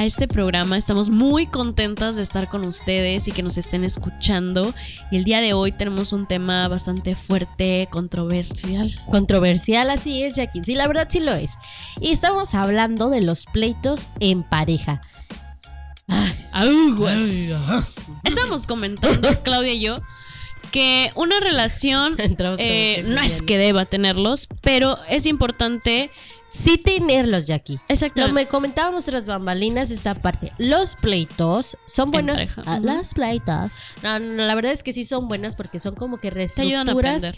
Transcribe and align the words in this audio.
a 0.00 0.06
este 0.06 0.26
programa. 0.26 0.78
Estamos 0.78 1.10
muy 1.10 1.46
contentas 1.46 2.16
de 2.16 2.22
estar 2.22 2.48
con 2.48 2.64
ustedes 2.64 3.28
y 3.28 3.32
que 3.32 3.42
nos 3.42 3.58
estén 3.58 3.84
escuchando. 3.84 4.72
Y 5.10 5.18
el 5.18 5.24
día 5.24 5.42
de 5.42 5.52
hoy 5.52 5.72
tenemos 5.72 6.14
un 6.14 6.26
tema 6.26 6.66
bastante 6.68 7.14
fuerte, 7.14 7.86
controversial. 7.90 8.90
Controversial, 9.10 9.90
así 9.90 10.22
es, 10.22 10.36
Jackie. 10.36 10.64
Sí, 10.64 10.74
la 10.74 10.86
verdad 10.86 11.06
sí 11.10 11.20
lo 11.20 11.34
es. 11.34 11.58
Y 12.00 12.12
estamos 12.12 12.54
hablando 12.54 13.10
de 13.10 13.20
los 13.20 13.44
pleitos 13.44 14.08
en 14.20 14.42
pareja. 14.42 15.02
Aguas. 16.50 18.10
Estamos 18.24 18.66
comentando, 18.66 19.28
Claudia 19.42 19.74
y 19.74 19.80
yo, 19.80 20.00
que 20.70 21.12
una 21.14 21.40
relación 21.40 22.16
eh, 22.56 23.04
no 23.06 23.20
es 23.20 23.42
que 23.42 23.58
deba 23.58 23.84
tenerlos, 23.84 24.48
pero 24.62 24.96
es 25.10 25.26
importante. 25.26 26.10
Sí 26.50 26.78
tenerlos, 26.78 27.46
Jackie. 27.46 27.74
Lo 27.74 27.80
Exactamente. 27.88 28.34
me 28.34 28.46
comentábamos 28.46 29.04
tras 29.04 29.26
bambalinas 29.26 29.90
esta 29.90 30.14
parte. 30.14 30.52
Los 30.58 30.96
pleitos 30.96 31.76
son 31.86 32.10
buenos. 32.10 32.40
Ah. 32.66 32.80
Las 32.80 33.14
pleitos. 33.14 33.70
No, 34.02 34.18
no, 34.18 34.42
la 34.42 34.54
verdad 34.54 34.72
es 34.72 34.82
que 34.82 34.92
sí 34.92 35.04
son 35.04 35.28
buenas 35.28 35.56
porque 35.56 35.78
son 35.78 35.94
como 35.94 36.18
que 36.18 36.30
reestructuras 36.30 37.34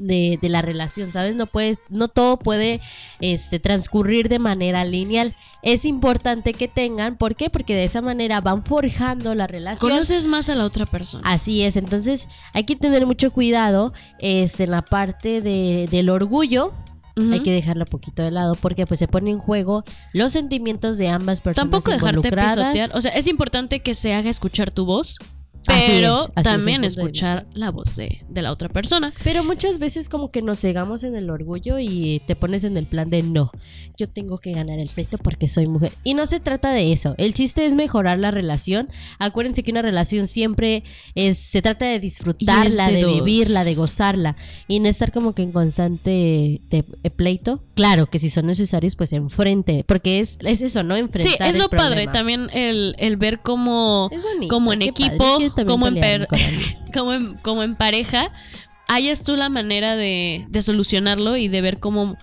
de, 0.00 0.38
de 0.40 0.48
la 0.48 0.62
relación, 0.62 1.12
¿sabes? 1.12 1.36
No 1.36 1.46
puedes, 1.46 1.78
no 1.88 2.08
todo 2.08 2.38
puede 2.38 2.80
este, 3.20 3.60
transcurrir 3.60 4.28
de 4.28 4.38
manera 4.38 4.84
lineal. 4.84 5.36
Es 5.62 5.84
importante 5.84 6.54
que 6.54 6.68
tengan, 6.68 7.16
¿por 7.16 7.36
qué? 7.36 7.50
Porque 7.50 7.74
de 7.74 7.84
esa 7.84 8.00
manera 8.00 8.40
van 8.40 8.64
forjando 8.64 9.34
la 9.34 9.46
relación. 9.46 9.90
Conoces 9.90 10.26
más 10.26 10.48
a 10.48 10.54
la 10.54 10.64
otra 10.64 10.86
persona. 10.86 11.28
Así 11.28 11.62
es, 11.62 11.76
entonces 11.76 12.28
hay 12.54 12.64
que 12.64 12.76
tener 12.76 13.06
mucho 13.06 13.30
cuidado 13.30 13.92
este, 14.18 14.64
en 14.64 14.70
la 14.70 14.82
parte 14.82 15.42
de, 15.42 15.88
del 15.90 16.08
orgullo. 16.08 16.72
Hay 17.16 17.40
que 17.40 17.52
dejarlo 17.52 17.84
un 17.84 17.90
poquito 17.90 18.22
de 18.22 18.30
lado 18.30 18.54
porque 18.54 18.86
pues 18.86 18.98
se 18.98 19.08
pone 19.08 19.30
en 19.30 19.38
juego 19.38 19.84
los 20.12 20.32
sentimientos 20.32 20.98
de 20.98 21.08
ambas 21.08 21.40
personas 21.40 21.70
Tampoco 21.70 21.90
dejarte 21.90 22.30
pisotear. 22.30 22.90
O 22.94 23.00
sea, 23.00 23.12
es 23.12 23.26
importante 23.26 23.80
que 23.80 23.94
se 23.94 24.14
haga 24.14 24.30
escuchar 24.30 24.70
tu 24.70 24.84
voz, 24.86 25.18
pero 25.66 26.22
es, 26.22 26.28
así 26.28 26.32
es, 26.36 26.42
también 26.44 26.84
escuchar 26.84 27.46
la 27.54 27.70
voz 27.70 27.96
de, 27.96 28.22
de 28.28 28.42
la 28.42 28.52
otra 28.52 28.68
persona. 28.68 29.12
Pero 29.24 29.44
muchas 29.44 29.78
veces 29.78 30.08
como 30.08 30.30
que 30.30 30.42
nos 30.42 30.60
cegamos 30.60 31.02
en 31.04 31.14
el 31.16 31.30
orgullo 31.30 31.78
y 31.78 32.22
te 32.26 32.36
pones 32.36 32.64
en 32.64 32.76
el 32.76 32.86
plan 32.86 33.10
de 33.10 33.22
no, 33.22 33.50
yo 33.96 34.08
tengo 34.08 34.38
que 34.38 34.52
ganar 34.52 34.78
el 34.78 34.88
pleito 34.88 35.18
porque 35.18 35.48
soy 35.48 35.66
mujer. 35.66 35.92
Y 36.04 36.14
no 36.14 36.24
se 36.26 36.40
trata 36.40 36.72
de 36.72 36.92
eso. 36.92 37.14
El 37.18 37.34
chiste 37.34 37.66
es 37.66 37.74
mejorar 37.74 38.18
la 38.18 38.30
relación. 38.30 38.88
Acuérdense 39.18 39.62
que 39.62 39.70
una 39.70 39.82
relación 39.82 40.26
siempre 40.26 40.84
es, 41.14 41.38
se 41.38 41.60
trata 41.62 41.84
de 41.86 42.00
disfrutarla, 42.00 42.90
de 42.90 43.04
vivirla, 43.06 43.64
de 43.64 43.74
gozarla 43.74 44.36
y 44.68 44.80
no 44.80 44.88
estar 44.88 45.12
como 45.12 45.34
que 45.34 45.42
en 45.42 45.52
constante 45.52 46.60
de- 46.70 46.84
de 47.02 47.10
pleito. 47.10 47.62
Claro 47.74 48.06
que 48.08 48.18
si 48.18 48.30
son 48.30 48.46
necesarios, 48.46 48.96
pues 48.96 49.12
enfrente, 49.12 49.84
porque 49.86 50.20
es, 50.20 50.38
es 50.40 50.60
eso, 50.62 50.82
¿no? 50.82 50.96
Enfrentar 50.96 51.32
Sí, 51.32 51.38
es 51.40 51.56
el 51.56 51.62
lo 51.62 51.68
padre 51.68 52.06
también 52.12 52.48
el, 52.52 52.94
el 52.98 53.16
ver 53.16 53.40
como 53.40 54.08
en 54.72 54.80
padre. 55.08 55.49
También 55.54 55.66
como 55.66 55.86
en, 55.86 56.26
como, 56.94 57.12
en, 57.12 57.34
como 57.38 57.62
en 57.62 57.76
pareja, 57.76 58.32
hayas 58.88 59.22
tú 59.22 59.36
la 59.36 59.48
manera 59.48 59.96
de, 59.96 60.46
de 60.48 60.62
solucionarlo 60.62 61.36
y 61.36 61.48
de 61.48 61.60
ver 61.60 61.78
cómo, 61.78 62.16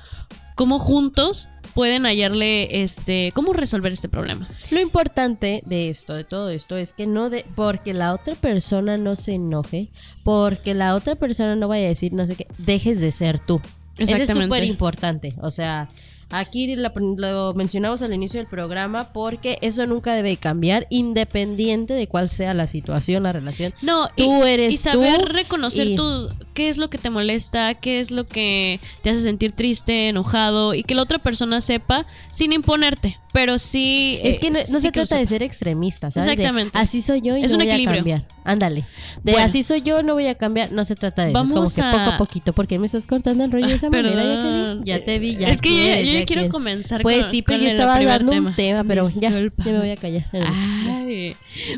cómo 0.55 0.79
juntos 0.79 1.49
pueden 1.77 2.05
hallarle 2.05 2.81
este 2.81 3.31
cómo 3.35 3.53
resolver 3.53 3.91
este 3.91 4.09
problema. 4.09 4.47
Lo 4.71 4.79
importante 4.79 5.61
de 5.67 5.89
esto, 5.89 6.15
de 6.15 6.23
todo 6.23 6.49
esto, 6.49 6.75
es 6.75 6.91
que 6.91 7.05
no 7.05 7.29
de, 7.29 7.45
porque 7.55 7.93
la 7.93 8.15
otra 8.15 8.33
persona 8.33 8.97
no 8.97 9.15
se 9.15 9.35
enoje, 9.35 9.91
porque 10.23 10.73
la 10.73 10.95
otra 10.95 11.13
persona 11.15 11.55
no 11.55 11.67
vaya 11.67 11.85
a 11.85 11.89
decir 11.89 12.13
no 12.13 12.25
sé 12.25 12.35
qué, 12.35 12.47
dejes 12.57 12.99
de 12.99 13.11
ser 13.11 13.39
tú. 13.39 13.61
Eso 13.95 14.15
es 14.15 14.27
súper 14.27 14.63
importante. 14.63 15.35
O 15.39 15.51
sea, 15.51 15.89
aquí 16.29 16.75
la- 16.75 16.91
lo 17.17 17.53
mencionamos 17.53 18.01
al 18.01 18.13
inicio 18.13 18.39
del 18.39 18.47
programa 18.47 19.11
porque 19.13 19.57
eso 19.61 19.85
nunca 19.85 20.13
debe 20.13 20.37
cambiar, 20.37 20.85
independiente 20.89 21.93
de 21.93 22.07
cuál 22.07 22.29
sea 22.29 22.53
la 22.53 22.67
situación, 22.67 23.23
la 23.23 23.33
relación. 23.33 23.73
No, 23.81 24.07
Tú 24.15 24.43
y, 24.45 24.47
eres 24.49 24.73
y 24.73 24.77
saber 24.77 25.19
tú 25.19 25.25
reconocer 25.33 25.87
y- 25.87 25.95
tu 25.95 26.29
qué 26.53 26.69
es 26.69 26.77
lo 26.77 26.89
que 26.89 26.97
te 26.97 27.09
molesta, 27.09 27.75
qué 27.75 27.99
es 27.99 28.09
lo 28.11 28.25
que 28.27 28.79
te 29.03 29.11
hace 29.11 29.21
sentir 29.21 29.51
triste, 29.51 30.09
enojado 30.09 30.73
y 30.73 30.83
que 30.83 30.95
la 30.95 31.03
otra 31.03 31.19
persona 31.19 31.61
sepa 31.61 32.07
sin 32.31 32.51
imponerte, 32.51 33.19
pero 33.31 33.59
sí 33.59 34.19
Es 34.23 34.37
eh, 34.37 34.39
que 34.39 34.49
no, 34.49 34.57
no 34.57 34.65
sí 34.65 34.81
se 34.81 34.87
que 34.91 35.01
trata 35.01 35.17
de 35.17 35.25
ser 35.27 35.43
extremista, 35.43 36.09
¿sabes? 36.09 36.25
De, 36.25 36.31
Exactamente. 36.33 36.77
así 36.77 37.01
soy 37.03 37.21
yo 37.21 37.37
y 37.37 37.43
Es 37.43 37.51
no 37.51 37.57
un 37.57 37.63
voy 37.63 37.69
equilibrio. 37.71 37.93
a 37.93 37.97
cambiar. 37.97 38.25
Ándale. 38.43 38.85
De 39.23 39.33
Bueno. 39.33 39.45
así 39.47 39.61
soy 39.61 39.81
yo, 39.81 40.01
no 40.01 40.13
voy 40.13 40.27
a 40.27 40.35
cambiar. 40.35 40.71
No 40.71 40.83
se 40.85 40.95
trata 40.95 41.23
de 41.23 41.29
eso. 41.29 41.33
Vamos 41.43 41.51
es 41.51 41.75
como 41.75 41.91
que 41.91 41.97
a- 41.97 41.99
poco 42.05 42.15
a 42.15 42.17
poquito. 42.17 42.53
¿Por 42.53 42.65
qué 42.67 42.79
me 42.79 42.85
estás 42.87 43.05
cortando 43.05 43.43
el 43.43 43.51
rollo 43.51 43.67
de 43.67 43.75
esa 43.75 43.89
manera? 43.91 44.15
Perdón. 44.23 44.81
Ya 44.83 45.03
te 45.03 45.19
vi, 45.19 45.35
ya 45.37 45.49
Es 45.49 45.61
que 45.61 45.69
yo, 45.69 45.75
quieres, 45.75 46.16
yo 46.19 46.25
quiero 46.25 46.41
quieres. 46.41 46.51
comenzar 46.51 47.01
Pues 47.01 47.21
con- 47.21 47.31
sí, 47.31 47.41
pero 47.41 47.59
con 47.59 47.65
yo 47.65 47.71
estaba 47.71 48.03
dando 48.03 48.31
un 48.31 48.55
tema, 48.55 48.83
pero 48.83 49.03
ya, 49.09 49.29
Disculpa. 49.31 49.63
ya 49.63 49.71
me 49.71 49.79
voy 49.79 49.89
a 49.91 49.95
callar. 49.97 50.25
Ay, 50.33 51.35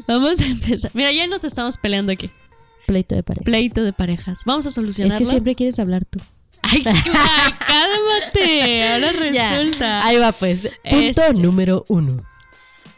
vamos 0.08 0.40
a 0.40 0.46
empezar. 0.46 0.92
Mira, 0.94 1.12
ya 1.12 1.28
nos 1.28 1.44
estamos 1.44 1.78
peleando 1.78 2.12
aquí. 2.12 2.30
Pleito 2.88 3.16
de 3.16 3.24
pareja. 3.24 3.44
Pleito 3.46 3.84
de 3.84 3.94
parejas. 3.94 4.42
Vamos 4.46 4.66
a 4.66 4.70
Es 4.70 4.76
solucionarlo. 4.76 5.18
que 5.20 5.26
siempre 5.26 5.56
quieres 5.56 5.78
hablar 5.80 6.06
tú. 6.06 6.20
Ay, 6.62 6.84
ay, 6.86 7.52
cálmate. 7.68 8.88
Ahora 8.90 9.32
Ya. 9.32 9.54
resulta. 9.58 10.06
Ahí 10.06 10.18
va, 10.18 10.32
pues. 10.32 10.64
Punto 10.84 11.22
Este. 11.24 11.34
número 11.42 11.86
uno. 11.88 12.24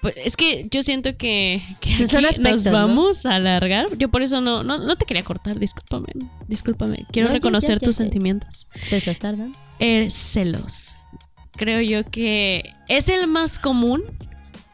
Pues, 0.02 0.16
es 0.18 0.36
que 0.36 0.68
yo 0.72 0.82
siento 0.82 1.16
que, 1.16 1.62
que 1.80 1.94
Sí, 1.94 2.08
son 2.08 2.26
aquí 2.26 2.34
aspectos, 2.38 2.64
nos 2.66 2.66
¿no? 2.66 2.72
vamos 2.72 3.26
a 3.28 3.36
alargar. 3.36 3.86
Yo 4.00 4.10
por 4.10 4.24
eso 4.24 4.42
no, 4.42 4.64
no, 4.64 4.80
no 4.80 4.96
te 4.96 5.06
quería 5.06 5.22
cortar, 5.24 5.60
discúlpame. 5.60 6.08
Discúlpame. 6.48 7.06
Quiero 7.12 7.28
ya, 7.28 7.34
reconocer 7.36 7.76
ya, 7.76 7.82
ya 7.82 7.86
tus 7.86 7.98
sentimientos. 7.98 8.68
¿Te 8.90 8.98
estás 8.98 9.20
tardando? 9.20 9.56
Eh, 9.78 10.08
celos. 10.10 11.16
Creo 11.62 11.80
yo 11.82 12.10
que 12.10 12.74
es 12.88 13.08
el 13.08 13.28
más 13.28 13.60
común. 13.60 14.04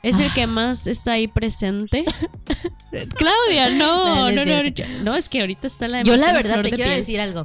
Es 0.03 0.19
el 0.19 0.31
que 0.33 0.47
más 0.47 0.87
está 0.87 1.13
ahí 1.13 1.27
presente. 1.27 2.05
Claudia, 3.17 3.69
no, 3.71 4.31
No, 4.31 4.31
no 4.31 4.45
no, 4.45 5.15
es 5.15 5.25
no, 5.25 5.29
que 5.29 5.41
ahorita 5.41 5.67
está 5.67 5.89
la 5.89 6.01
Yo 6.03 6.15
la 6.15 6.31
verdad 6.31 6.61
te 6.61 6.69
quiero 6.69 6.85
piel. 6.85 6.95
decir 6.95 7.19
algo. 7.19 7.41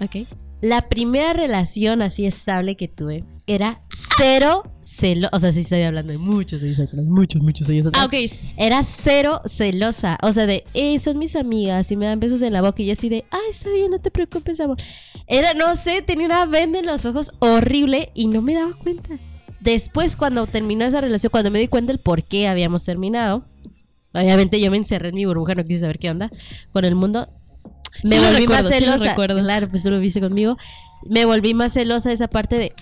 Ok. 0.00 0.26
La 0.62 0.88
primera 0.88 1.34
relación 1.34 2.00
así 2.00 2.24
estable 2.24 2.76
que 2.76 2.88
tuve 2.88 3.24
era 3.46 3.80
cero 4.16 4.64
celo. 4.82 5.28
O 5.32 5.38
sea, 5.38 5.52
sí 5.52 5.60
estoy 5.60 5.82
hablando 5.82 6.12
de 6.12 6.18
muchos 6.18 6.62
años 6.62 6.78
atrás. 6.78 7.04
Muchos, 7.04 7.42
muchos 7.42 7.68
años 7.68 7.86
atrás. 7.86 8.02
Ah, 8.02 8.06
ok. 8.06 8.14
Era 8.56 8.82
cero 8.82 9.40
celosa. 9.46 10.18
O 10.22 10.32
sea, 10.32 10.46
de, 10.46 10.64
eh, 10.74 10.98
son 10.98 11.18
mis 11.18 11.36
amigas 11.36 11.90
y 11.90 11.96
me 11.96 12.06
dan 12.06 12.20
besos 12.20 12.42
en 12.42 12.52
la 12.52 12.62
boca. 12.62 12.82
Y 12.82 12.86
yo 12.86 12.92
así 12.92 13.08
de, 13.08 13.24
ah, 13.30 13.40
está 13.50 13.70
bien, 13.70 13.90
no 13.90 13.98
te 13.98 14.10
preocupes, 14.10 14.60
amor. 14.60 14.78
Era, 15.26 15.54
no 15.54 15.74
sé, 15.76 16.02
tenía 16.02 16.26
una 16.26 16.46
venda 16.46 16.78
en 16.78 16.86
los 16.86 17.04
ojos 17.04 17.32
horrible 17.40 18.10
y 18.14 18.26
no 18.26 18.42
me 18.42 18.54
daba 18.54 18.74
cuenta. 18.74 19.18
Después, 19.60 20.16
cuando 20.16 20.46
terminó 20.46 20.84
esa 20.84 21.00
relación, 21.00 21.30
cuando 21.30 21.50
me 21.50 21.58
di 21.58 21.68
cuenta 21.68 21.92
el 21.92 21.98
por 21.98 22.24
qué 22.24 22.48
habíamos 22.48 22.84
terminado, 22.84 23.44
obviamente 24.12 24.60
yo 24.60 24.70
me 24.70 24.76
encerré 24.76 25.10
en 25.10 25.14
mi 25.14 25.24
burbuja, 25.24 25.54
no 25.54 25.64
quise 25.64 25.80
saber 25.80 25.98
qué 25.98 26.10
onda 26.10 26.30
con 26.72 26.84
el 26.84 26.94
mundo. 26.96 27.28
Me 28.02 28.16
Sí 28.16 28.24
volví 28.24 28.46
más 28.48 28.64
recuerdo, 28.64 29.04
celosa. 29.04 29.14
Claro, 29.42 29.68
pues 29.68 29.82
tú 29.82 29.90
lo 29.90 30.00
viste 30.00 30.20
conmigo. 30.20 30.56
Me 31.08 31.24
volví 31.24 31.54
más 31.54 31.74
celosa 31.74 32.08
de 32.08 32.14
esa 32.14 32.28
parte 32.28 32.58
de, 32.58 32.72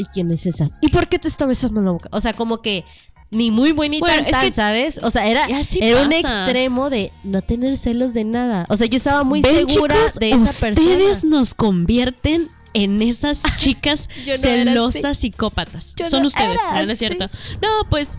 ¿y 0.00 0.04
quién 0.06 0.30
es 0.32 0.46
esa? 0.46 0.70
¿Y 0.80 0.88
por 0.88 1.08
qué 1.08 1.18
te 1.18 1.28
está 1.28 1.46
besando 1.46 1.80
la 1.82 1.90
boca? 1.92 2.08
O 2.12 2.20
sea, 2.20 2.32
como 2.32 2.60
que 2.62 2.84
ni 3.30 3.50
muy 3.52 3.70
buen 3.72 3.92
ni 3.92 4.00
Bueno, 4.00 4.16
tan, 4.16 4.24
es 4.26 4.30
tan, 4.32 4.46
que- 4.48 4.52
¿sabes? 4.54 4.98
O 5.02 5.10
sea, 5.10 5.26
era, 5.28 5.46
era 5.46 6.02
un 6.02 6.12
extremo 6.12 6.90
de 6.90 7.12
no 7.22 7.42
tener 7.42 7.78
celos 7.78 8.12
de 8.12 8.24
nada. 8.24 8.66
O 8.68 8.76
sea, 8.76 8.86
yo 8.88 8.96
estaba 8.96 9.22
muy 9.22 9.40
Ven, 9.40 9.68
segura 9.68 9.94
chicos, 9.94 10.14
de 10.16 10.30
esa 10.30 10.42
ustedes 10.42 10.74
persona. 11.20 11.36
nos 11.38 11.54
convierten 11.54 12.48
en 12.74 13.02
esas 13.02 13.42
chicas 13.58 14.08
no 14.26 14.36
celosas 14.36 15.18
psicópatas. 15.18 15.94
Yo 15.96 16.06
Son 16.06 16.22
no 16.22 16.26
ustedes, 16.28 16.60
no, 16.72 16.82
no 16.86 16.92
es 16.92 16.98
cierto. 16.98 17.28
No, 17.62 17.68
pues 17.88 18.18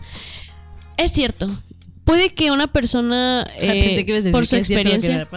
es 0.96 1.12
cierto. 1.12 1.50
Puede 2.04 2.34
que 2.34 2.50
una 2.50 2.66
persona 2.66 3.46
eh, 3.58 3.82
Pensé 3.84 4.04
que 4.06 4.10
ibas 4.12 4.20
a 4.20 4.24
decir 4.24 4.32
por 4.32 4.46
su 4.46 4.56
experiencia. 4.56 5.28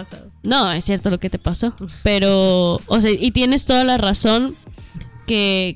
No, 0.41 0.71
es 0.71 0.85
cierto 0.85 1.09
lo 1.09 1.19
que 1.19 1.29
te 1.29 1.37
pasó. 1.37 1.75
Pero, 2.01 2.81
o 2.87 3.01
sea, 3.01 3.11
y 3.11 3.31
tienes 3.31 3.65
toda 3.65 3.83
la 3.83 3.97
razón 3.97 4.55
que, 5.27 5.75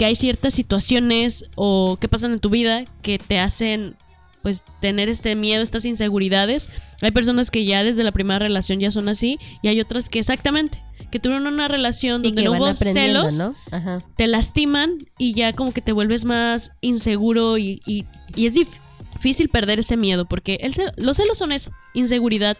que 0.00 0.06
hay 0.06 0.16
ciertas 0.16 0.54
situaciones 0.54 1.44
o 1.56 1.98
que 2.00 2.08
pasan 2.08 2.32
en 2.32 2.38
tu 2.40 2.48
vida 2.48 2.84
que 3.02 3.18
te 3.18 3.38
hacen, 3.38 3.96
pues, 4.40 4.64
tener 4.80 5.10
este 5.10 5.36
miedo, 5.36 5.62
estas 5.62 5.84
inseguridades. 5.84 6.70
Hay 7.02 7.10
personas 7.10 7.50
que 7.50 7.66
ya 7.66 7.84
desde 7.84 8.02
la 8.02 8.10
primera 8.10 8.38
relación 8.38 8.80
ya 8.80 8.90
son 8.90 9.10
así 9.10 9.38
y 9.60 9.68
hay 9.68 9.78
otras 9.78 10.08
que 10.08 10.18
exactamente, 10.18 10.82
que 11.10 11.18
tuvieron 11.20 11.46
una 11.46 11.68
relación 11.68 12.22
donde 12.30 12.42
no 12.44 12.52
hubo 12.52 12.68
celos, 12.94 13.34
¿no? 13.36 13.54
Ajá. 13.70 13.98
te 14.16 14.26
lastiman 14.26 14.94
y 15.18 15.34
ya 15.34 15.52
como 15.52 15.72
que 15.74 15.82
te 15.82 15.92
vuelves 15.92 16.24
más 16.24 16.70
inseguro 16.80 17.58
y, 17.58 17.82
y- 17.84 18.06
y 18.34 18.46
es 18.46 18.54
dif- 18.54 18.80
difícil 19.12 19.50
perder 19.50 19.80
ese 19.80 19.98
miedo 19.98 20.24
porque 20.24 20.60
el 20.62 20.72
los 20.96 21.18
celos 21.18 21.36
son 21.36 21.52
eso, 21.52 21.72
inseguridad 21.92 22.56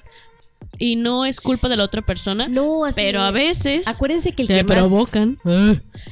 y 0.81 0.97
no 0.97 1.25
es 1.27 1.41
culpa 1.41 1.69
de 1.69 1.77
la 1.77 1.85
otra 1.85 2.03
persona, 2.03 2.49
No, 2.49 2.85
así 2.85 3.01
pero 3.01 3.21
a 3.21 3.29
es. 3.29 3.35
veces 3.35 3.87
Acuérdense 3.87 4.33
que 4.33 4.43
el 4.43 4.49
te 4.49 4.55
que 4.57 4.65
más 4.65 4.77
provocan. 4.79 5.39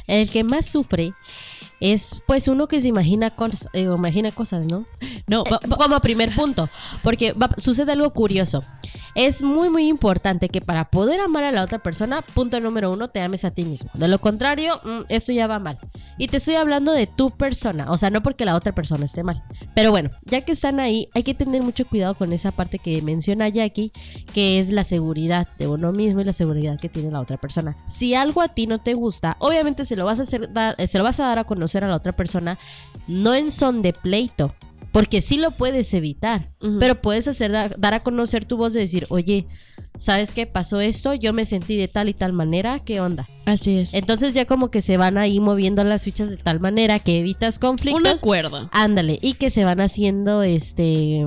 el 0.06 0.30
que 0.30 0.44
más 0.44 0.66
sufre 0.66 1.14
es 1.80 2.22
pues 2.26 2.48
uno 2.48 2.66
que 2.68 2.80
se 2.80 2.88
imagina, 2.88 3.34
cos- 3.36 3.68
eh, 3.72 3.82
imagina 3.82 4.30
cosas, 4.32 4.66
¿no? 4.66 4.84
No, 5.26 5.44
Como 5.44 6.00
primer 6.00 6.34
punto, 6.34 6.68
porque 7.02 7.32
va- 7.32 7.50
sucede 7.58 7.92
algo 7.92 8.12
curioso. 8.12 8.62
Es 9.14 9.42
muy, 9.42 9.68
muy 9.68 9.88
importante 9.88 10.48
que 10.48 10.60
para 10.60 10.90
poder 10.90 11.20
amar 11.20 11.42
a 11.44 11.50
la 11.52 11.62
otra 11.64 11.80
persona, 11.80 12.22
punto 12.22 12.60
número 12.60 12.92
uno, 12.92 13.08
te 13.08 13.20
ames 13.20 13.44
a 13.44 13.50
ti 13.50 13.64
mismo. 13.64 13.90
De 13.94 14.06
lo 14.08 14.18
contrario, 14.20 14.80
mm, 14.84 15.00
esto 15.08 15.32
ya 15.32 15.46
va 15.46 15.58
mal. 15.58 15.78
Y 16.18 16.28
te 16.28 16.36
estoy 16.38 16.54
hablando 16.54 16.92
de 16.92 17.06
tu 17.06 17.30
persona, 17.30 17.90
o 17.90 17.98
sea, 17.98 18.10
no 18.10 18.22
porque 18.22 18.44
la 18.44 18.54
otra 18.54 18.74
persona 18.74 19.04
esté 19.04 19.22
mal. 19.24 19.42
Pero 19.74 19.90
bueno, 19.90 20.10
ya 20.24 20.42
que 20.42 20.52
están 20.52 20.78
ahí, 20.80 21.08
hay 21.14 21.22
que 21.24 21.34
tener 21.34 21.62
mucho 21.62 21.86
cuidado 21.86 22.14
con 22.14 22.32
esa 22.32 22.52
parte 22.52 22.78
que 22.78 23.02
menciona 23.02 23.48
Jackie, 23.48 23.92
que 24.32 24.58
es 24.60 24.70
la 24.70 24.84
seguridad 24.84 25.48
de 25.58 25.66
uno 25.66 25.92
mismo 25.92 26.20
y 26.20 26.24
la 26.24 26.32
seguridad 26.32 26.78
que 26.78 26.88
tiene 26.88 27.10
la 27.10 27.20
otra 27.20 27.36
persona. 27.38 27.76
Si 27.86 28.14
algo 28.14 28.40
a 28.40 28.48
ti 28.48 28.66
no 28.66 28.78
te 28.78 28.94
gusta, 28.94 29.36
obviamente 29.40 29.84
se 29.84 29.96
lo 29.96 30.04
vas 30.04 30.20
a 30.20 30.22
hacer 30.22 30.52
dar, 30.52 30.76
se 30.88 30.96
lo 30.98 31.04
vas 31.04 31.18
a 31.20 31.24
dar 31.26 31.38
a 31.40 31.44
conocer 31.44 31.67
a 31.84 31.88
la 31.88 31.96
otra 31.96 32.12
persona, 32.12 32.58
no 33.06 33.34
en 33.34 33.50
son 33.50 33.82
de 33.82 33.92
pleito, 33.92 34.54
porque 34.92 35.20
sí 35.20 35.36
lo 35.36 35.50
puedes 35.50 35.92
evitar, 35.94 36.50
pero 36.80 37.00
puedes 37.00 37.28
hacer 37.28 37.52
dar, 37.52 37.78
dar 37.78 37.94
a 37.94 38.02
conocer 38.02 38.44
tu 38.44 38.56
voz 38.56 38.72
de 38.72 38.80
decir, 38.80 39.06
oye, 39.10 39.46
¿sabes 39.98 40.32
qué 40.32 40.46
pasó 40.46 40.80
esto? 40.80 41.12
Yo 41.14 41.32
me 41.32 41.44
sentí 41.44 41.76
de 41.76 41.88
tal 41.88 42.08
y 42.08 42.14
tal 42.14 42.32
manera, 42.32 42.80
¿qué 42.80 43.00
onda? 43.00 43.28
así 43.44 43.78
es. 43.78 43.94
Entonces 43.94 44.34
ya 44.34 44.44
como 44.46 44.70
que 44.70 44.80
se 44.80 44.96
van 44.96 45.16
ahí 45.18 45.40
moviendo 45.40 45.82
las 45.84 46.04
fichas 46.04 46.30
de 46.30 46.36
tal 46.36 46.60
manera 46.60 46.98
que 46.98 47.20
evitas 47.20 47.56
un 47.56 47.60
conflictos. 47.60 48.18
acuerdo. 48.20 48.68
Ándale, 48.72 49.18
y 49.22 49.34
que 49.34 49.50
se 49.50 49.64
van 49.64 49.80
haciendo 49.80 50.42
este 50.42 51.24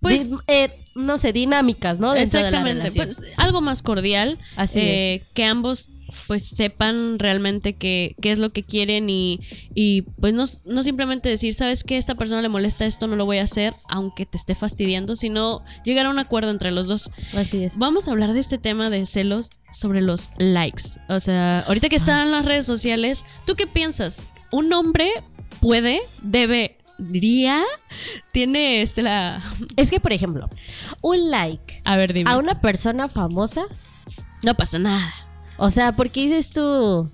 Pues- 0.00 0.30
eh, 0.46 0.70
no 0.94 1.16
sé, 1.18 1.32
dinámicas, 1.32 1.98
¿no? 2.00 2.12
Dentro 2.12 2.38
de 2.38 2.42
la 2.42 2.48
Exactamente. 2.48 2.88
relación. 2.90 3.06
Pues, 3.06 3.32
algo 3.36 3.60
más 3.60 3.82
cordial. 3.82 4.38
Así 4.56 4.80
eh, 4.80 5.22
Que 5.34 5.44
ambos 5.44 5.90
pues 6.26 6.48
sepan 6.48 7.18
realmente 7.18 7.74
qué, 7.74 8.16
qué 8.20 8.30
es 8.30 8.38
lo 8.38 8.50
que 8.52 8.62
quieren 8.62 9.10
y, 9.10 9.40
y 9.74 10.02
pues 10.02 10.32
no, 10.34 10.44
no 10.64 10.82
simplemente 10.82 11.28
decir, 11.28 11.52
sabes 11.54 11.84
que 11.84 11.96
esta 11.96 12.14
persona 12.14 12.42
le 12.42 12.48
molesta 12.48 12.86
esto, 12.86 13.06
no 13.06 13.16
lo 13.16 13.26
voy 13.26 13.38
a 13.38 13.42
hacer, 13.44 13.74
aunque 13.88 14.26
te 14.26 14.36
esté 14.36 14.54
fastidiando, 14.54 15.16
sino 15.16 15.62
llegar 15.84 16.06
a 16.06 16.10
un 16.10 16.18
acuerdo 16.18 16.50
entre 16.50 16.70
los 16.70 16.86
dos. 16.86 17.10
Así 17.34 17.64
es. 17.64 17.78
Vamos 17.78 18.08
a 18.08 18.12
hablar 18.12 18.32
de 18.32 18.40
este 18.40 18.58
tema 18.58 18.90
de 18.90 19.06
celos 19.06 19.50
sobre 19.72 20.00
los 20.00 20.30
likes. 20.38 20.84
O 21.08 21.20
sea, 21.20 21.60
ahorita 21.60 21.88
que 21.88 21.96
están 21.96 22.26
en 22.26 22.32
las 22.32 22.44
redes 22.44 22.66
sociales, 22.66 23.24
¿tú 23.46 23.54
qué 23.54 23.66
piensas? 23.66 24.26
¿Un 24.50 24.72
hombre 24.72 25.10
puede, 25.60 26.00
debe, 26.22 26.78
diría, 26.98 27.62
tiene 28.32 28.82
este 28.82 29.02
la... 29.02 29.40
Es 29.76 29.90
que, 29.90 30.00
por 30.00 30.12
ejemplo, 30.12 30.48
un 31.02 31.30
like 31.30 31.82
A 31.84 31.96
ver, 31.96 32.12
dime. 32.12 32.30
a 32.30 32.38
una 32.38 32.60
persona 32.60 33.08
famosa, 33.08 33.62
No 34.42 34.54
pasa 34.54 34.78
nada. 34.78 35.12
O 35.58 35.70
sea, 35.70 35.92
porque 35.92 36.22
dices 36.22 36.50
tú, 36.50 37.10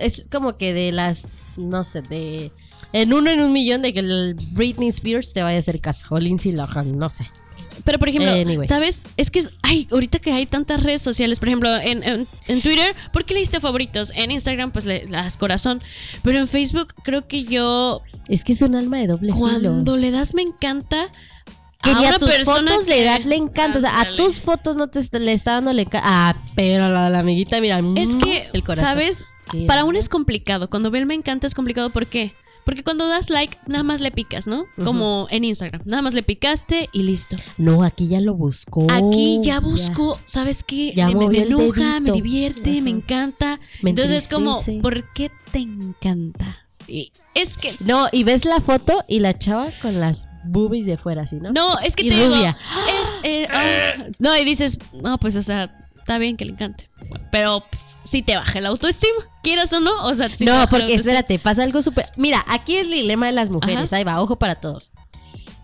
es 0.00 0.24
como 0.30 0.56
que 0.56 0.74
de 0.74 0.92
las, 0.92 1.22
no 1.56 1.84
sé, 1.84 2.02
de... 2.02 2.52
En 2.92 3.12
uno 3.12 3.30
en 3.30 3.40
un 3.40 3.52
millón 3.52 3.82
de 3.82 3.92
que 3.92 4.00
el 4.00 4.34
Britney 4.52 4.88
Spears 4.88 5.32
te 5.34 5.42
vaya 5.42 5.56
a 5.56 5.60
hacer 5.60 5.78
caso, 5.80 6.06
o 6.10 6.18
Lindsay 6.18 6.52
Lohan, 6.52 6.96
no 6.98 7.08
sé. 7.10 7.30
Pero, 7.84 7.98
por 7.98 8.08
ejemplo, 8.08 8.32
Anyway. 8.32 8.66
¿sabes? 8.66 9.02
Es 9.16 9.30
que, 9.30 9.40
es- 9.40 9.52
ay, 9.62 9.86
ahorita 9.92 10.18
que 10.20 10.32
hay 10.32 10.46
tantas 10.46 10.82
redes 10.82 11.02
sociales, 11.02 11.38
por 11.38 11.48
ejemplo, 11.48 11.68
en, 11.76 12.02
en- 12.02 12.26
en 12.48 12.62
Twitter, 12.62 12.94
¿por 13.12 13.24
qué 13.24 13.34
le 13.34 13.40
diste 13.40 13.60
favoritos? 13.60 14.10
En 14.16 14.30
Instagram, 14.30 14.72
pues 14.72 14.84
le 14.86 15.06
das 15.06 15.36
corazón. 15.36 15.80
Pero 16.22 16.38
en 16.38 16.48
Facebook, 16.48 16.94
creo 17.04 17.28
que 17.28 17.44
yo, 17.44 18.00
Es 18.28 18.42
que 18.42 18.52
es 18.52 18.62
un 18.62 18.74
alma 18.74 18.98
de 18.98 19.06
doble 19.08 19.32
filo. 19.32 19.38
cuando 19.38 19.96
le 19.96 20.10
das 20.10 20.34
me 20.34 20.42
encanta. 20.42 21.08
Que 21.82 21.90
a 21.90 21.94
ni 21.98 22.04
a 22.06 22.08
una 22.08 22.18
tus 22.18 22.30
fotos 22.44 22.84
que- 22.84 22.90
le 22.90 23.04
das 23.04 23.24
le 23.26 23.36
encanta. 23.36 23.78
O 23.78 23.80
sea, 23.80 24.00
a 24.00 24.16
tus 24.16 24.40
fotos 24.40 24.76
no 24.76 24.88
te 24.88 25.00
le 25.18 25.32
está 25.32 25.52
dando 25.52 25.72
le 25.72 25.82
encanta. 25.82 26.08
Ah, 26.10 26.42
pero 26.54 26.84
a 26.84 26.88
la 26.88 27.04
de 27.04 27.10
la 27.10 27.18
amiguita, 27.20 27.60
mira. 27.60 27.80
Es 27.96 28.14
mm, 28.14 28.18
que, 28.20 28.48
el 28.52 28.64
corazón. 28.64 28.84
¿sabes? 28.90 29.26
Para 29.66 29.82
¿no? 29.82 29.88
uno 29.88 29.98
es 29.98 30.08
complicado. 30.08 30.68
Cuando 30.68 30.90
ver 30.90 31.06
me 31.06 31.14
encanta 31.14 31.46
es 31.46 31.54
complicado. 31.54 31.90
¿Por 31.90 32.06
qué? 32.06 32.34
Porque 32.64 32.84
cuando 32.84 33.06
das 33.08 33.30
like, 33.30 33.56
nada 33.66 33.82
más 33.82 34.02
le 34.02 34.10
picas, 34.10 34.46
¿no? 34.46 34.66
Como 34.84 35.26
en 35.30 35.42
Instagram. 35.44 35.80
Nada 35.86 36.02
más 36.02 36.12
le 36.12 36.22
picaste 36.22 36.90
y 36.92 37.02
listo. 37.02 37.36
No, 37.56 37.82
aquí 37.82 38.08
ya 38.08 38.20
lo 38.20 38.34
buscó. 38.34 38.86
Aquí 38.90 39.40
ya 39.42 39.60
busco, 39.60 40.20
¿sabes 40.26 40.64
qué? 40.64 40.92
Ya 40.94 41.08
me, 41.08 41.14
me 41.28 41.38
el 41.38 41.46
enoja, 41.46 41.98
me 42.00 42.12
divierte, 42.12 42.82
me 42.82 42.90
Ajá. 42.90 42.98
encanta. 42.98 43.60
Me 43.80 43.88
Entonces 43.90 44.24
es 44.24 44.28
como. 44.28 44.62
¿por 44.82 45.10
qué 45.14 45.30
te 45.50 45.60
encanta? 45.60 46.67
Y 46.88 47.12
es 47.34 47.56
que 47.56 47.74
No, 47.86 48.08
y 48.10 48.24
ves 48.24 48.44
la 48.44 48.60
foto 48.60 49.04
y 49.08 49.20
la 49.20 49.38
chava 49.38 49.68
con 49.82 50.00
las 50.00 50.28
boobies 50.44 50.86
de 50.86 50.96
fuera, 50.96 51.22
así, 51.22 51.36
¿no? 51.36 51.52
no, 51.52 51.78
es 51.80 51.94
que 51.94 52.06
Y 52.06 52.08
te 52.08 52.16
digo, 52.16 52.34
rubia. 52.34 52.56
es 53.02 53.20
eh, 53.22 53.48
ah, 53.50 54.04
no 54.18 54.36
y 54.36 54.44
dices, 54.44 54.78
no, 54.94 55.18
pues 55.18 55.36
o 55.36 55.42
sea, 55.42 55.70
está 55.98 56.16
bien 56.18 56.36
que 56.36 56.46
le 56.46 56.52
encante, 56.52 56.88
pero 57.30 57.64
pues, 57.70 57.98
si 58.04 58.22
te 58.22 58.34
baja 58.36 58.60
la 58.60 58.70
autoestima, 58.70 59.18
quieras 59.42 59.72
o 59.74 59.80
no, 59.80 60.04
o 60.06 60.14
sea, 60.14 60.30
si 60.30 60.44
te 60.44 60.50
no, 60.50 60.66
porque 60.70 60.94
espérate, 60.94 61.38
pasa 61.38 61.62
algo 61.62 61.82
súper. 61.82 62.06
Mira, 62.16 62.44
aquí 62.48 62.76
es 62.76 62.86
el 62.86 62.92
dilema 62.92 63.26
de 63.26 63.32
las 63.32 63.50
mujeres. 63.50 63.92
Ajá. 63.92 63.96
Ahí 63.96 64.04
va, 64.04 64.20
ojo 64.22 64.36
para 64.36 64.54
todos. 64.54 64.92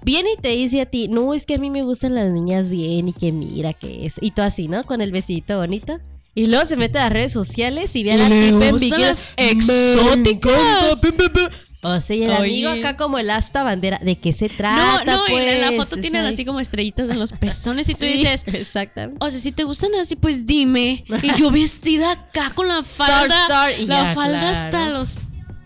Viene 0.02 0.32
y 0.32 0.40
te 0.40 0.48
dice 0.48 0.82
a 0.82 0.86
ti, 0.86 1.08
no, 1.08 1.32
es 1.32 1.46
que 1.46 1.54
a 1.54 1.58
mí 1.58 1.70
me 1.70 1.82
gustan 1.82 2.14
las 2.14 2.30
niñas 2.30 2.68
bien 2.68 3.08
y 3.08 3.14
que 3.14 3.32
mira 3.32 3.72
que 3.72 4.04
es. 4.04 4.18
Y 4.20 4.32
tú 4.32 4.42
así, 4.42 4.68
¿no? 4.68 4.84
Con 4.84 5.00
el 5.00 5.12
vestidito 5.12 5.58
bonito. 5.58 5.98
Y 6.34 6.46
luego 6.46 6.66
se 6.66 6.76
mete 6.76 6.98
a 6.98 7.02
las 7.04 7.12
redes 7.12 7.32
sociales 7.32 7.94
y 7.94 8.02
ve 8.04 8.12
a 8.12 8.16
la 8.16 8.28
tipa 8.28 8.96
en 8.96 9.00
las 9.00 9.26
pe, 9.36 11.30
pe. 11.30 11.48
O 11.86 12.00
sea, 12.00 12.16
y 12.16 12.22
el 12.22 12.30
Oye. 12.30 12.38
amigo 12.38 12.70
acá 12.70 12.96
como 12.96 13.18
el 13.18 13.28
asta 13.30 13.62
bandera. 13.62 14.00
¿De 14.02 14.18
qué 14.18 14.32
se 14.32 14.48
No, 14.48 14.54
trata? 14.56 15.04
no, 15.04 15.28
y 15.28 15.34
en 15.34 15.60
la 15.60 15.66
pues? 15.72 15.88
foto 15.90 16.00
tienen 16.00 16.24
ahí. 16.24 16.32
así 16.32 16.44
como 16.46 16.58
estrellitas 16.58 17.10
en 17.10 17.18
los 17.18 17.32
pezones 17.40 17.88
y 17.90 17.92
tú 17.92 18.00
Sí, 18.00 18.06
dices, 18.06 18.42
Exactamente. 18.48 19.22
O 19.24 19.30
sea, 19.30 19.38
si 19.38 19.52
te 19.52 19.64
gustan 19.64 19.94
así, 19.96 20.16
pues 20.16 20.46
dime. 20.46 21.04
Y 21.22 21.38
yo 21.38 21.50
vestida 21.52 22.10
acá 22.12 22.50
con 22.54 22.68
la 22.68 22.82
falda. 22.82 23.36
star, 23.42 23.80
y 23.80 23.86
la 23.86 24.02
ya, 24.04 24.14
falda 24.14 24.40
claro. 24.40 24.56
hasta 24.58 24.90
los 24.90 25.18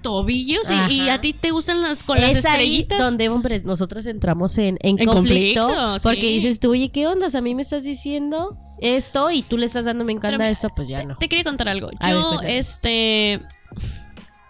tobillos. 0.03 0.69
y- 0.91 1.09
a 1.09 1.21
ti 1.21 1.32
te 1.35 1.53
gustan 1.53 1.82
las 1.82 2.03
con 2.03 2.21
las 2.21 2.31
es 2.35 2.44
ahí 2.47 2.50
estrellitas. 2.81 2.99
donde, 2.99 3.29
hombres, 3.29 3.64
nosotros 3.64 4.05
entramos 4.06 4.59
en, 4.59 4.76
en 4.82 4.99
En 4.99 5.06
conflicto, 5.06 5.69
conflicto, 5.69 5.97
porque 6.03 6.21
sí. 6.23 6.32
dices 6.35 6.59
tú, 6.61 6.73
oye, 6.73 6.91
¿qué 6.91 7.06
ondas? 7.06 7.35
A 7.37 7.41
mí 7.41 7.55
me 7.55 7.62
estás 7.62 7.85
diciendo 7.85 8.59
esto 8.80 9.30
y 9.30 9.42
tú 9.42 9.56
le 9.58 9.66
estás 9.66 9.84
dando 9.84 10.04
me 10.04 10.12
encanta 10.12 10.38
Pero 10.38 10.50
esto, 10.50 10.69
pues 10.75 10.88
ya 10.88 10.98
te, 10.98 11.06
no. 11.06 11.16
te 11.16 11.28
quería 11.28 11.44
contar 11.44 11.69
algo. 11.69 11.90
A 12.00 12.10
Yo, 12.10 12.40
este. 12.42 13.40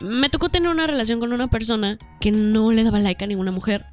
Me 0.01 0.29
tocó 0.29 0.49
tener 0.49 0.71
una 0.71 0.87
relación 0.87 1.19
con 1.19 1.33
una 1.33 1.49
persona 1.49 1.99
que 2.21 2.31
no 2.31 2.71
le 2.71 2.85
daba 2.85 3.01
like 3.01 3.25
a 3.25 3.27
ninguna 3.27 3.51
mujer. 3.51 3.85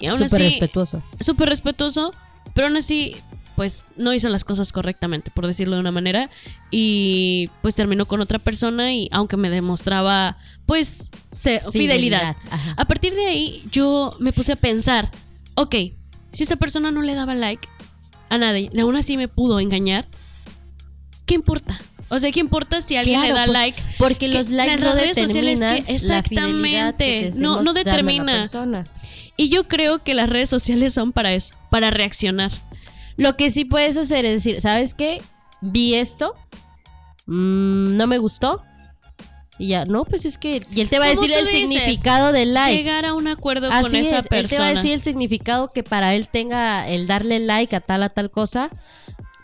Y 0.00 0.06
aún 0.06 0.16
Súper 0.18 0.40
así, 0.42 0.50
respetuoso. 0.50 1.02
súper 1.20 1.48
respetuoso, 1.50 2.12
pero 2.54 2.66
aún 2.68 2.76
así, 2.78 3.16
pues 3.54 3.86
no 3.96 4.12
hizo 4.14 4.28
las 4.30 4.42
cosas 4.42 4.72
correctamente, 4.72 5.30
por 5.30 5.46
decirlo 5.46 5.74
de 5.76 5.80
una 5.80 5.92
manera. 5.92 6.30
Y 6.70 7.50
pues 7.62 7.74
terminó 7.76 8.06
con 8.06 8.20
otra 8.22 8.38
persona 8.38 8.92
y 8.94 9.08
aunque 9.12 9.36
me 9.36 9.50
demostraba, 9.50 10.38
pues, 10.66 11.10
se- 11.30 11.60
fidelidad. 11.72 12.36
Ajá. 12.50 12.74
A 12.78 12.84
partir 12.86 13.14
de 13.14 13.26
ahí, 13.26 13.64
yo 13.70 14.16
me 14.20 14.32
puse 14.32 14.52
a 14.52 14.56
pensar, 14.56 15.10
ok, 15.56 15.74
si 16.32 16.42
esa 16.42 16.56
persona 16.56 16.90
no 16.90 17.02
le 17.02 17.14
daba 17.14 17.34
like 17.34 17.68
a 18.34 18.38
nadie, 18.38 18.70
aún 18.80 18.96
así 18.96 19.16
me 19.16 19.28
pudo 19.28 19.60
engañar, 19.60 20.06
¿qué 21.26 21.34
importa? 21.34 21.80
O 22.10 22.18
sea, 22.18 22.30
¿qué 22.30 22.40
importa 22.40 22.80
si 22.82 22.96
alguien 22.96 23.18
Claro, 23.20 23.34
le 23.34 23.40
da 23.40 23.46
por- 23.46 23.54
like? 23.54 23.82
Porque 23.98 24.28
los 24.28 24.50
likes 24.50 24.72
las 24.76 24.80
no 24.80 24.94
redes 24.94 25.16
sociales 25.16 25.60
que- 25.60 25.94
exactamente, 25.94 27.32
no- 27.36 27.62
no 27.62 27.72
determina. 27.72 28.46
Y 29.36 29.48
yo 29.48 29.66
creo 29.66 30.04
que 30.04 30.14
las 30.14 30.28
redes 30.28 30.48
sociales 30.48 30.92
son 30.94 31.12
para 31.12 31.32
eso, 31.32 31.54
para 31.70 31.90
reaccionar. 31.90 32.52
Lo 33.16 33.36
que 33.36 33.50
sí 33.50 33.64
puedes 33.64 33.96
hacer 33.96 34.24
es 34.24 34.44
decir, 34.44 34.60
¿sabes 34.60 34.94
qué? 34.94 35.22
Vi 35.60 35.94
esto, 35.94 36.34
mm, 37.26 37.96
no 37.96 38.06
me 38.06 38.18
gustó. 38.18 38.62
Y 39.58 39.68
ya, 39.68 39.84
no, 39.84 40.04
pues 40.04 40.24
es 40.24 40.36
que. 40.38 40.62
Y 40.74 40.80
él 40.80 40.88
te 40.90 40.98
va 40.98 41.04
a 41.06 41.08
decir 41.10 41.32
el 41.32 41.44
dices, 41.46 41.70
significado 41.70 42.32
del 42.32 42.54
like. 42.54 42.76
Llegar 42.76 43.04
a 43.04 43.14
un 43.14 43.28
acuerdo 43.28 43.68
Así 43.70 43.82
con 43.84 43.94
esa 43.94 44.18
es, 44.18 44.24
él 44.24 44.28
te 44.28 44.34
va 44.34 44.38
a 44.38 44.42
persona. 44.42 44.68
decir 44.70 44.92
el 44.92 45.02
significado 45.02 45.72
que 45.72 45.82
para 45.84 46.14
él 46.14 46.28
tenga 46.28 46.88
el 46.88 47.06
darle 47.06 47.38
like 47.38 47.74
a 47.76 47.80
tal 47.80 48.02
a 48.02 48.08
tal 48.08 48.30
cosa. 48.30 48.70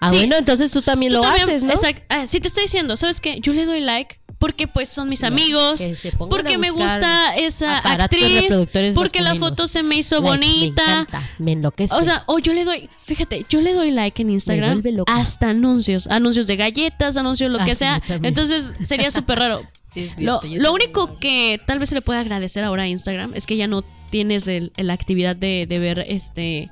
Ah, 0.01 0.09
Sí. 0.11 0.17
bueno, 0.17 0.37
entonces 0.37 0.71
tú 0.71 0.83
también 0.83 1.13
Tú 1.13 1.19
lo 1.19 1.23
también- 1.23 1.49
haces, 1.49 1.63
¿no? 1.63 1.75
ah, 2.09 2.27
si 2.27 2.41
te 2.41 2.49
está 2.49 2.61
diciendo, 2.63 2.97
¿sabes 2.97 3.21
qué? 3.21 3.39
Yo 3.41 3.53
le 3.53 3.67
doy 3.67 3.81
like 3.81 4.19
porque 4.39 4.67
pues 4.67 4.89
son 4.89 5.11
mis 5.11 5.21
No, 5.21 5.27
amigos, 5.29 5.83
porque 6.31 6.57
me 6.57 6.71
gusta 6.71 7.35
esa 7.37 7.77
actriz, 7.77 8.49
porque 8.95 9.21
la 9.21 9.35
foto 9.35 9.67
se 9.69 9.83
me 9.83 9.97
hizo 9.97 10.23
Like, 10.23 10.25
Me 10.25 10.31
bonita. 10.49 10.83
encanta, 11.03 11.23
me 11.39 11.53
enloquece. 11.53 11.95
O 11.95 12.03
sea, 12.03 12.25
o 12.27 12.39
yo 12.39 12.55
le 12.55 12.65
doy, 12.65 12.89
fíjate, 13.05 13.45
yo 13.51 13.61
le 13.61 13.75
doy 13.75 13.91
like 13.91 14.23
en 14.23 14.31
Instagram 14.31 14.83
hasta 15.09 15.51
anuncios, 15.51 16.07
anuncios 16.07 16.47
de 16.47 16.57
galletas, 16.57 17.19
anuncios 17.19 17.53
lo 17.53 17.61
Ah, 17.61 17.65
que 17.67 17.75
sí, 17.75 17.81
sea. 17.81 18.01
Entonces 18.23 18.73
sería 18.83 19.11
súper 19.11 19.39
raro. 19.41 19.63
Sí, 19.93 20.09
es 20.13 20.19
Lo, 20.21 20.41
cierto, 20.41 20.63
lo 20.63 20.73
único 20.73 21.19
que 21.19 21.61
tal 21.67 21.79
vez 21.79 21.89
se 21.89 21.95
le 21.95 22.03
puede 22.03 22.21
agradecer 22.21 22.63
ahora 22.65 22.85
a 22.85 22.89
Instagram 22.89 23.33
es 23.35 23.47
que 23.47 23.57
ya 23.57 23.67
no 23.67 23.83
tienes 24.11 24.47
el- 24.49 24.73
la 24.77 24.93
actividad 24.93 25.37
de, 25.37 25.67
de 25.69 25.79
ver 25.79 25.99
este 26.09 26.71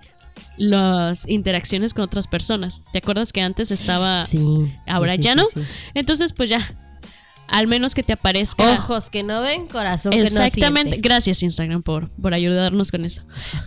las 0.56 1.28
interacciones 1.28 1.94
con 1.94 2.04
otras 2.04 2.26
personas. 2.28 2.82
¿Te 2.92 2.98
acuerdas 2.98 3.32
que 3.32 3.40
antes 3.40 3.70
estaba 3.70 4.24
Sí. 4.26 4.38
ahora 4.86 5.12
sí, 5.12 5.18
sí, 5.18 5.22
ya 5.24 5.32
sí, 5.32 5.38
no? 5.38 5.44
sí. 5.52 5.60
Entonces, 5.94 6.32
pues 6.32 6.48
ya. 6.48 6.58
Al 7.48 7.66
menos 7.66 7.94
que 7.94 8.02
te 8.02 8.12
aparezca. 8.12 8.72
Ojos 8.74 9.10
que 9.10 9.22
no 9.22 9.40
ven, 9.40 9.66
corazón 9.66 10.12
que 10.12 10.18
no 10.18 10.24
Exactamente. 10.24 10.90
siente. 10.92 11.08
Gracias, 11.08 11.42
Instagram, 11.42 11.82
por, 11.82 12.10
por 12.10 12.34
ayudarnos 12.34 12.90
con 12.90 13.04
eso. 13.04 13.22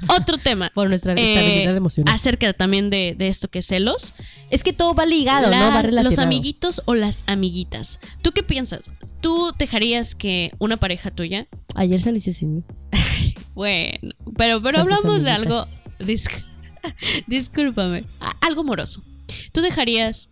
Otro 0.07 0.37
tema. 0.37 0.71
Por 0.75 0.87
nuestra 0.87 1.13
eh, 1.13 1.33
estabilidad 1.35 1.75
emocional. 1.75 2.13
acerca 2.15 2.53
también 2.53 2.89
de, 2.89 3.15
de 3.17 3.27
esto 3.27 3.49
que 3.49 3.59
es 3.59 3.65
celos. 3.67 4.13
Es 4.49 4.63
que 4.63 4.71
todo 4.73 4.93
va 4.93 5.05
ligado, 5.05 5.49
La- 5.49 5.69
¿no? 5.69 5.75
Va 5.75 6.03
los 6.03 6.17
amiguitos 6.19 6.81
o 6.85 6.93
las 6.93 7.23
amiguitas. 7.27 7.99
¿Tú 8.21 8.31
qué 8.31 8.43
piensas? 8.43 8.91
¿Tú 9.19 9.51
dejarías 9.57 10.15
que 10.15 10.51
una 10.59 10.77
pareja 10.77 11.11
tuya? 11.11 11.47
Ayer 11.75 11.99
saliste 12.01 12.31
sin 12.33 12.55
mí. 12.55 12.63
Bueno, 13.53 14.13
pero, 14.37 14.61
pero 14.61 14.79
hablamos 14.79 15.23
de 15.23 15.31
algo. 15.31 15.65
discúlpame. 17.27 18.03
Algo 18.41 18.63
moroso. 18.63 19.03
¿Tú 19.51 19.61
dejarías 19.61 20.29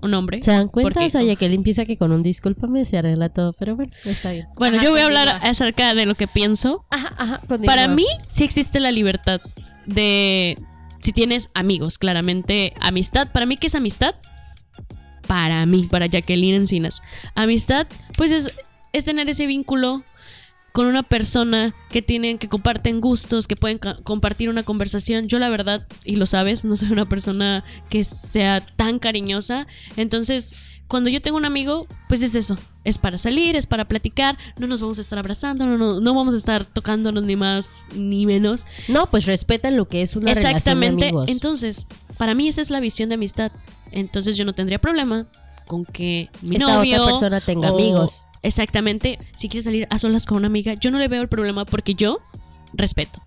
un 0.00 0.14
hombre? 0.14 0.42
¿Se 0.42 0.50
dan 0.50 0.68
cuenta? 0.68 0.90
Porque- 0.92 1.06
O 1.06 1.10
sea, 1.10 1.22
ya 1.22 1.36
que 1.36 1.46
él 1.46 1.54
empieza 1.54 1.84
que 1.84 1.96
con 1.96 2.12
un 2.12 2.22
discúlpame 2.22 2.84
se 2.84 2.98
arregla 2.98 3.28
todo, 3.28 3.52
pero 3.52 3.76
bueno, 3.76 3.92
está 4.04 4.32
bien. 4.32 4.46
Bueno, 4.56 4.76
Ajá, 4.76 4.84
yo 4.84 4.90
voy 4.92 5.00
a 5.00 5.04
hablar 5.04 5.28
continúa. 5.28 5.50
acerca 5.50 5.94
de 5.94 6.06
lo 6.06 6.14
que 6.14 6.26
pienso. 6.28 6.84
Ajá, 6.90 7.14
ajá, 7.18 7.38
continúa. 7.46 7.66
Para 7.74 7.88
mí, 7.88 8.06
sí 8.28 8.44
existe 8.44 8.80
la 8.80 8.90
libertad 8.92 9.40
de. 9.86 10.56
Si 11.00 11.12
tienes 11.12 11.48
amigos, 11.54 11.98
claramente. 11.98 12.72
Amistad. 12.80 13.28
¿Para 13.32 13.44
mí 13.46 13.56
qué 13.56 13.66
es 13.66 13.74
amistad? 13.74 14.14
Para 15.26 15.64
mí, 15.66 15.88
para 15.90 16.06
Jacqueline 16.06 16.54
Encinas. 16.54 17.00
Amistad, 17.34 17.86
pues 18.16 18.30
es, 18.30 18.52
es 18.92 19.04
tener 19.04 19.28
ese 19.30 19.46
vínculo 19.46 20.02
con 20.72 20.86
una 20.86 21.02
persona 21.02 21.74
que 21.90 22.00
tienen, 22.02 22.38
que 22.38 22.48
comparten 22.48 23.00
gustos, 23.00 23.46
que 23.46 23.56
pueden 23.56 23.78
compartir 23.78 24.48
una 24.48 24.62
conversación. 24.62 25.28
Yo 25.28 25.38
la 25.38 25.50
verdad, 25.50 25.86
y 26.04 26.16
lo 26.16 26.26
sabes, 26.26 26.64
no 26.64 26.76
soy 26.76 26.90
una 26.92 27.08
persona 27.08 27.62
que 27.90 28.04
sea 28.04 28.60
tan 28.76 28.98
cariñosa. 28.98 29.66
Entonces, 29.96 30.54
cuando 30.88 31.10
yo 31.10 31.20
tengo 31.20 31.36
un 31.36 31.44
amigo, 31.44 31.86
pues 32.08 32.22
es 32.22 32.34
eso. 32.34 32.56
Es 32.84 32.98
para 32.98 33.16
salir, 33.18 33.54
es 33.54 33.66
para 33.66 33.86
platicar. 33.86 34.36
No 34.58 34.66
nos 34.66 34.80
vamos 34.80 34.98
a 34.98 35.02
estar 35.02 35.18
abrazando, 35.18 35.66
no, 35.66 35.76
no, 35.78 36.00
no 36.00 36.14
vamos 36.14 36.34
a 36.34 36.36
estar 36.38 36.64
tocándonos 36.64 37.22
ni 37.22 37.36
más 37.36 37.70
ni 37.94 38.26
menos. 38.26 38.64
No, 38.88 39.06
pues 39.06 39.26
respetan 39.26 39.76
lo 39.76 39.86
que 39.88 40.02
es 40.02 40.16
una 40.16 40.28
relación 40.34 40.52
de 40.52 40.56
Exactamente. 40.58 41.04
amigos. 41.08 41.28
Entonces, 41.28 41.86
para 42.18 42.34
mí 42.34 42.48
esa 42.48 42.60
es 42.62 42.70
la 42.70 42.80
visión 42.80 43.08
de 43.10 43.14
amistad. 43.16 43.52
Entonces 43.90 44.36
yo 44.38 44.44
no 44.44 44.54
tendría 44.54 44.80
problema 44.80 45.26
con 45.66 45.84
que 45.84 46.28
mi 46.40 46.56
Esta 46.56 46.76
novio 46.76 47.02
otra 47.02 47.12
persona 47.12 47.40
tenga 47.40 47.70
o- 47.70 47.74
amigos. 47.78 48.26
Exactamente. 48.42 49.18
Si 49.34 49.48
quieres 49.48 49.64
salir 49.64 49.86
a 49.90 49.98
solas 49.98 50.26
con 50.26 50.38
una 50.38 50.48
amiga, 50.48 50.74
yo 50.74 50.90
no 50.90 50.98
le 50.98 51.08
veo 51.08 51.22
el 51.22 51.28
problema 51.28 51.64
porque 51.64 51.94
yo 51.94 52.20
respeto. 52.72 53.22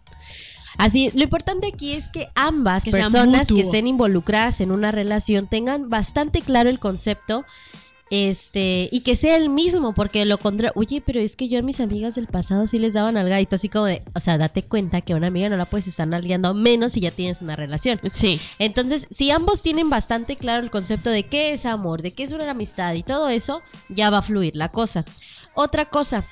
Así, 0.78 1.10
lo 1.14 1.24
importante 1.24 1.68
aquí 1.74 1.94
es 1.94 2.08
que 2.08 2.28
ambas 2.36 2.84
Que 2.84 2.92
personas 2.92 3.48
que 3.48 3.62
estén 3.62 3.88
involucradas 3.88 4.60
en 4.60 4.72
una 4.72 4.92
relación 4.92 5.48
tengan 5.48 5.90
bastante 5.90 6.42
claro 6.42 6.70
el 6.70 6.80
concepto 6.80 7.46
este 8.12 8.88
y 8.92 9.02
que 9.02 9.16
sea 9.16 9.36
el 9.36 9.50
mismo, 9.50 9.94
porque 9.94 10.26
lo 10.26 10.38
contrario, 10.38 10.74
oye, 10.76 11.02
pero 11.06 11.20
es 11.20 11.36
que 11.36 11.48
yo 11.48 11.60
a 11.60 11.64
mis 11.64 11.80
amigas 11.80 12.16
del 12.16 12.28
pasado 12.28 12.68
sí 12.68 12.78
les 12.80 12.94
daban 12.94 13.18
al 13.18 13.30
gaito, 13.30 13.56
así 13.56 13.70
como 13.70 13.86
de, 13.86 14.04
o 14.14 14.20
sea, 14.20 14.38
date 14.38 14.64
cuenta 14.64 15.02
que 15.02 15.14
a 15.14 15.16
una 15.16 15.28
amiga 15.28 15.50
no 15.50 15.58
la 15.58 15.66
puedes 15.66 15.88
estar 15.88 16.08
nalgueando 16.08 16.54
menos 16.54 16.94
si 16.94 17.00
ya 17.02 17.12
tienes 17.12 17.42
una 17.42 17.56
relación. 17.56 18.00
Sí. 18.12 18.40
Entonces, 18.60 19.08
si 19.10 19.32
ambos 19.32 19.62
tienen 19.62 19.90
bastante 19.90 20.36
claro 20.36 20.64
el 20.64 20.72
concepto 20.72 21.10
de 21.10 21.24
qué 21.24 21.54
es 21.54 21.66
amor, 21.66 22.02
de 22.02 22.14
qué 22.14 22.24
es 22.24 22.32
una 22.32 22.50
amistad 22.50 22.94
y 22.94 23.04
todo 23.04 23.30
eso, 23.30 23.62
ya 23.90 24.10
va 24.10 24.20
a 24.20 24.22
fluir 24.22 24.56
la 24.56 24.70
cosa. 24.70 25.06
Otra 25.54 25.86
cosa, 25.86 26.26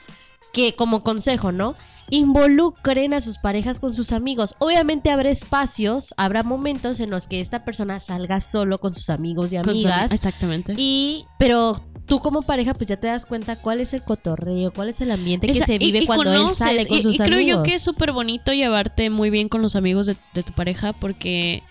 que 0.51 0.75
como 0.75 1.01
consejo, 1.01 1.51
¿no? 1.51 1.75
Involucren 2.13 3.13
a 3.13 3.21
sus 3.21 3.37
parejas 3.39 3.79
con 3.79 3.95
sus 3.95 4.11
amigos. 4.11 4.53
Obviamente 4.59 5.09
habrá 5.09 5.29
espacios, 5.31 6.13
habrá 6.15 6.43
momentos 6.43 6.99
en 6.99 7.09
los 7.09 7.27
que 7.27 7.39
esta 7.39 7.65
persona 7.65 7.99
salga 7.99 8.39
solo 8.39 8.77
con 8.79 8.93
sus 8.93 9.09
amigos 9.09 9.51
y 9.51 9.55
su- 9.63 9.69
amigas. 9.69 10.11
Exactamente. 10.11 10.75
Y, 10.77 11.25
pero 11.39 11.83
tú 12.05 12.19
como 12.19 12.43
pareja, 12.43 12.75
pues 12.75 12.87
ya 12.87 12.97
te 12.97 13.07
das 13.07 13.25
cuenta 13.25 13.55
cuál 13.59 13.79
es 13.79 13.93
el 13.93 14.03
cotorreo, 14.03 14.71
cuál 14.71 14.89
es 14.89 15.01
el 15.01 15.09
ambiente 15.11 15.47
que 15.47 15.53
Esa- 15.53 15.65
se 15.65 15.77
vive 15.79 16.03
y 16.03 16.05
cuando 16.05 16.31
él 16.49 16.55
sale 16.55 16.85
con 16.85 16.99
y, 16.99 17.03
sus 17.03 17.15
y 17.15 17.17
creo 17.17 17.39
amigos. 17.39 17.57
yo 17.57 17.63
que 17.63 17.75
es 17.75 17.81
súper 17.81 18.11
bonito 18.11 18.51
llevarte 18.53 19.09
muy 19.09 19.29
bien 19.29 19.49
con 19.49 19.61
los 19.63 19.75
amigos 19.75 20.05
de, 20.05 20.15
de 20.35 20.43
tu 20.43 20.53
pareja 20.53 20.93
porque, 20.93 21.63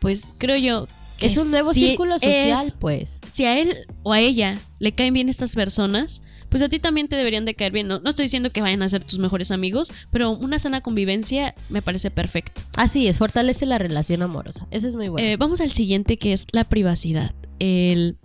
pues, 0.00 0.34
creo 0.38 0.56
yo 0.56 0.86
que 1.18 1.26
es 1.26 1.36
un 1.36 1.50
nuevo 1.52 1.72
si 1.72 1.80
círculo 1.90 2.18
social, 2.18 2.66
es- 2.66 2.72
pues. 2.78 3.20
si 3.30 3.44
a 3.44 3.58
él 3.60 3.86
o 4.02 4.12
a 4.12 4.18
ella 4.18 4.58
le 4.80 4.92
caen 4.92 5.14
bien 5.14 5.28
estas 5.28 5.54
personas, 5.54 6.20
pues 6.54 6.62
a 6.62 6.68
ti 6.68 6.78
también 6.78 7.08
te 7.08 7.16
deberían 7.16 7.44
de 7.44 7.56
caer 7.56 7.72
bien. 7.72 7.88
No, 7.88 7.98
no 7.98 8.08
estoy 8.08 8.26
diciendo 8.26 8.52
que 8.52 8.60
vayan 8.60 8.80
a 8.82 8.88
ser 8.88 9.02
tus 9.02 9.18
mejores 9.18 9.50
amigos, 9.50 9.92
pero 10.12 10.30
una 10.30 10.60
sana 10.60 10.82
convivencia 10.82 11.52
me 11.68 11.82
parece 11.82 12.12
perfecto. 12.12 12.62
Así 12.76 13.08
es, 13.08 13.18
fortalece 13.18 13.66
la 13.66 13.76
relación 13.76 14.22
amorosa. 14.22 14.68
Eso 14.70 14.86
es 14.86 14.94
muy 14.94 15.08
bueno. 15.08 15.26
Eh, 15.26 15.36
vamos 15.36 15.60
al 15.60 15.72
siguiente 15.72 16.16
que 16.16 16.32
es 16.32 16.46
la 16.52 16.62
privacidad. 16.62 17.34
El, 17.58 18.18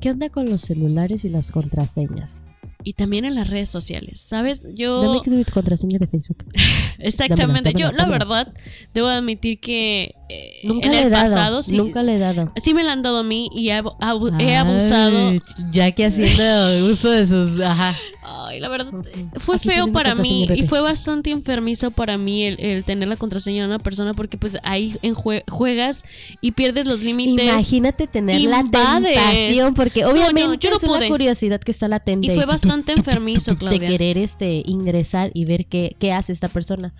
¿Qué 0.00 0.10
onda 0.10 0.28
con 0.28 0.50
los 0.50 0.62
celulares 0.62 1.24
y 1.24 1.28
las 1.28 1.52
contraseñas? 1.52 2.42
Y 2.88 2.94
también 2.94 3.26
en 3.26 3.34
las 3.34 3.48
redes 3.48 3.68
sociales, 3.68 4.18
¿sabes? 4.20 4.66
Yo... 4.74 5.02
Dame 5.02 5.20
que 5.22 5.44
tu 5.44 5.52
contraseña 5.52 5.98
de 5.98 6.06
Facebook. 6.06 6.44
Exactamente. 6.98 7.72
dámela, 7.72 7.78
Yo, 7.78 7.92
la 7.92 8.04
dámela. 8.04 8.18
verdad, 8.24 8.54
debo 8.94 9.08
admitir 9.08 9.60
que 9.60 10.14
eh, 10.30 10.60
Nunca 10.64 10.86
en 10.86 10.92
le 10.92 10.98
he 10.98 11.02
el 11.04 11.10
dado. 11.10 11.24
pasado 11.24 11.62
sí, 11.62 11.76
Nunca 11.76 12.02
le 12.02 12.14
he 12.14 12.18
dado. 12.18 12.50
sí 12.56 12.72
me 12.72 12.82
la 12.84 12.92
han 12.92 13.02
dado 13.02 13.18
a 13.18 13.22
mí 13.22 13.50
y 13.52 13.68
he, 13.68 13.74
abu- 13.74 13.92
abu- 14.00 14.32
he 14.38 14.56
abusado. 14.56 15.32
Ya 15.70 15.90
que 15.92 16.06
haciendo 16.06 16.86
uso 16.90 17.10
de 17.10 17.26
sus. 17.26 17.60
Ajá. 17.60 17.94
Ay, 18.30 18.60
la 18.60 18.68
verdad, 18.68 18.92
Ujú. 18.92 19.04
fue 19.36 19.56
Aquí 19.56 19.68
feo 19.70 19.88
para 19.88 20.14
mí 20.14 20.46
y 20.54 20.62
fue 20.64 20.80
bastante 20.82 21.30
enfermizo 21.30 21.90
para 21.90 22.18
mí 22.18 22.44
el, 22.44 22.60
el 22.60 22.84
tener 22.84 23.08
la 23.08 23.16
contraseña 23.16 23.62
de 23.62 23.68
una 23.68 23.78
persona 23.78 24.12
porque 24.12 24.36
pues 24.36 24.58
ahí 24.62 24.96
en 25.02 25.14
jue- 25.14 25.44
juegas 25.48 26.04
y 26.42 26.52
pierdes 26.52 26.86
los 26.86 27.02
límites. 27.02 27.46
Imagínate 27.46 28.06
tener 28.06 28.40
la 28.42 28.62
tentación, 28.62 29.74
porque 29.74 30.02
No, 30.02 30.08
no, 30.08 30.12
obviamente 30.14 30.58
yo 30.60 30.70
no 30.70 30.76
es 30.76 30.82
una 30.82 31.06
curiosidad 31.08 31.60
que 31.60 31.70
está 31.70 31.88
latente. 31.88 32.26
Y 32.26 32.30
fue 32.34 32.44
bastante 32.44 32.92
enfermizo, 32.92 33.56
Claudia. 33.56 33.78
De 33.80 33.86
querer 33.86 34.18
este, 34.18 34.62
ingresar 34.66 35.30
y 35.32 35.44
ver 35.44 35.66
qué, 35.66 35.96
qué 35.98 36.12
hace 36.12 36.32
esta 36.32 36.48
persona. 36.48 36.92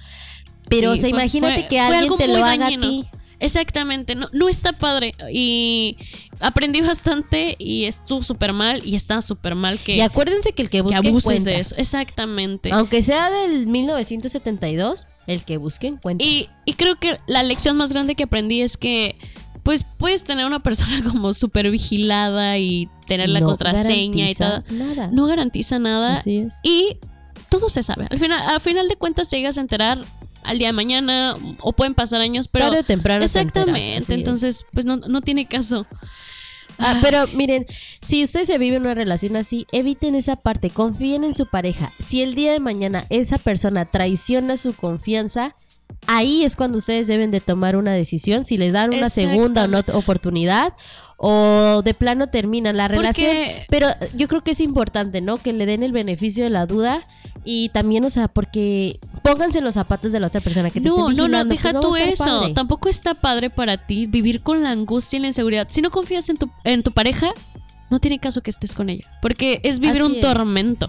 Pero, 0.68 0.92
Sí, 0.92 0.98
o 0.98 1.00
sea, 1.02 1.10
fue- 1.10 1.18
imagínate 1.20 1.60
fue- 1.60 1.68
que 1.68 1.80
alguien 1.80 2.16
te 2.16 2.28
lo 2.28 2.36
haga 2.44 2.56
dañino. 2.58 2.86
a 2.86 2.90
ti. 2.90 3.04
Exactamente, 3.40 4.14
no, 4.14 4.28
no 4.32 4.48
está 4.48 4.72
padre 4.72 5.14
y 5.32 5.96
aprendí 6.40 6.80
bastante 6.80 7.54
y 7.58 7.84
estuvo 7.84 8.22
súper 8.22 8.52
mal 8.52 8.82
y 8.84 8.96
está 8.96 9.22
súper 9.22 9.54
mal 9.54 9.78
que, 9.78 9.96
Y 9.96 10.00
acuérdense 10.00 10.52
que 10.52 10.62
el 10.62 10.70
que 10.70 10.78
que 10.78 10.82
busque 10.82 11.08
encuentra. 11.08 11.52
de 11.52 11.60
eso. 11.60 11.74
Exactamente. 11.76 12.70
Aunque 12.72 13.02
sea 13.02 13.30
del 13.30 13.66
1972, 13.66 15.06
el 15.26 15.44
que 15.44 15.56
busque 15.56 15.86
encuentra. 15.86 16.26
Y, 16.26 16.48
y 16.64 16.74
creo 16.74 16.96
que 16.96 17.18
la 17.26 17.42
lección 17.42 17.76
más 17.76 17.92
grande 17.92 18.14
que 18.14 18.24
aprendí 18.24 18.60
es 18.62 18.76
que 18.76 19.16
pues 19.62 19.84
puedes 19.98 20.24
tener 20.24 20.46
una 20.46 20.62
persona 20.62 21.02
como 21.10 21.32
súper 21.32 21.70
vigilada 21.70 22.58
y 22.58 22.88
tener 23.06 23.28
la 23.28 23.40
No 23.40 23.46
contraseña 23.46 24.30
y 24.30 24.34
todo. 24.34 24.64
Nada. 24.70 25.10
No 25.12 25.26
garantiza 25.26 25.78
nada 25.78 26.14
Así 26.14 26.38
es. 26.38 26.54
y 26.62 26.96
todo 27.50 27.68
se 27.68 27.82
sabe. 27.82 28.06
Al 28.10 28.18
final, 28.18 28.40
al 28.48 28.60
final 28.60 28.88
de 28.88 28.96
cuentas 28.96 29.28
te 29.28 29.36
llegas 29.36 29.58
a 29.58 29.60
enterar 29.60 30.04
al 30.48 30.58
día 30.58 30.68
de 30.68 30.72
mañana 30.72 31.36
o 31.60 31.72
pueden 31.72 31.94
pasar 31.94 32.20
años, 32.20 32.48
pero 32.48 32.66
Tarde 32.66 32.80
o 32.80 32.84
temprano 32.84 33.20
te 33.20 33.38
enteras, 33.38 33.56
exactamente, 33.56 34.14
entonces 34.14 34.64
pues 34.72 34.84
no, 34.84 34.96
no 34.96 35.20
tiene 35.20 35.46
caso. 35.46 35.86
Ah, 36.78 36.98
pero 37.02 37.26
miren, 37.34 37.66
si 38.00 38.22
ustedes 38.22 38.46
se 38.46 38.56
viven 38.58 38.82
una 38.82 38.94
relación 38.94 39.36
así, 39.36 39.66
eviten 39.72 40.14
esa 40.14 40.36
parte, 40.36 40.70
confíen 40.70 41.24
en 41.24 41.34
su 41.34 41.46
pareja. 41.46 41.92
Si 41.98 42.22
el 42.22 42.34
día 42.34 42.52
de 42.52 42.60
mañana 42.60 43.04
esa 43.10 43.38
persona 43.38 43.84
traiciona 43.84 44.56
su 44.56 44.74
confianza, 44.74 45.56
ahí 46.08 46.42
es 46.44 46.56
cuando 46.56 46.78
ustedes 46.78 47.06
deben 47.06 47.30
de 47.30 47.40
tomar 47.40 47.76
una 47.76 47.92
decisión, 47.92 48.44
si 48.44 48.56
les 48.56 48.72
dan 48.72 48.92
una 48.92 49.08
segunda 49.10 49.64
o 49.64 49.66
no 49.68 49.80
oportunidad 49.92 50.72
o 51.16 51.82
de 51.84 51.94
plano 51.94 52.28
terminan 52.28 52.76
la 52.76 52.88
relación. 52.88 53.28
Porque- 53.28 53.66
Pero 53.68 53.88
yo 54.16 54.26
creo 54.28 54.42
que 54.42 54.52
es 54.52 54.60
importante, 54.60 55.20
¿no? 55.20 55.36
Que 55.38 55.52
le 55.52 55.66
den 55.66 55.82
el 55.82 55.92
beneficio 55.92 56.44
de 56.44 56.50
la 56.50 56.64
duda 56.66 57.02
y 57.44 57.68
también, 57.70 58.04
o 58.04 58.10
sea, 58.10 58.28
porque 58.28 59.00
pónganse 59.22 59.58
en 59.58 59.64
los 59.64 59.74
zapatos 59.74 60.12
de 60.12 60.20
la 60.20 60.28
otra 60.28 60.40
persona 60.40 60.70
que 60.70 60.80
te 60.80 60.88
No, 60.88 61.10
estén 61.10 61.16
no, 61.16 61.28
no, 61.28 61.44
deja 61.44 61.62
pues 61.70 61.74
no 61.74 61.80
tú 61.80 61.96
eso. 61.96 62.24
padre. 62.24 62.54
Tampoco 62.54 62.88
está 62.88 63.14
padre 63.14 63.50
para 63.50 63.86
ti 63.86 64.06
vivir 64.06 64.42
con 64.42 64.62
la 64.62 64.70
angustia 64.70 65.18
y 65.18 65.20
la 65.20 65.28
inseguridad. 65.28 65.66
Si 65.70 65.82
no 65.82 65.90
confías 65.90 66.28
en 66.30 66.36
tu, 66.36 66.50
en 66.64 66.82
tu 66.82 66.92
pareja, 66.92 67.32
no 67.90 67.98
tiene 67.98 68.18
caso 68.18 68.40
que 68.42 68.50
estés 68.50 68.74
con 68.74 68.88
ella. 68.88 69.06
Porque 69.20 69.60
es 69.64 69.80
vivir 69.80 70.02
Así 70.02 70.10
un 70.10 70.16
es. 70.16 70.20
tormento. 70.20 70.88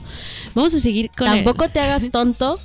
Vamos 0.54 0.74
a 0.76 0.80
seguir 0.80 1.10
con 1.18 1.28
el- 1.28 1.44
Tampoco 1.44 1.70
te 1.70 1.80
hagas 1.80 2.10
tonto, 2.12 2.60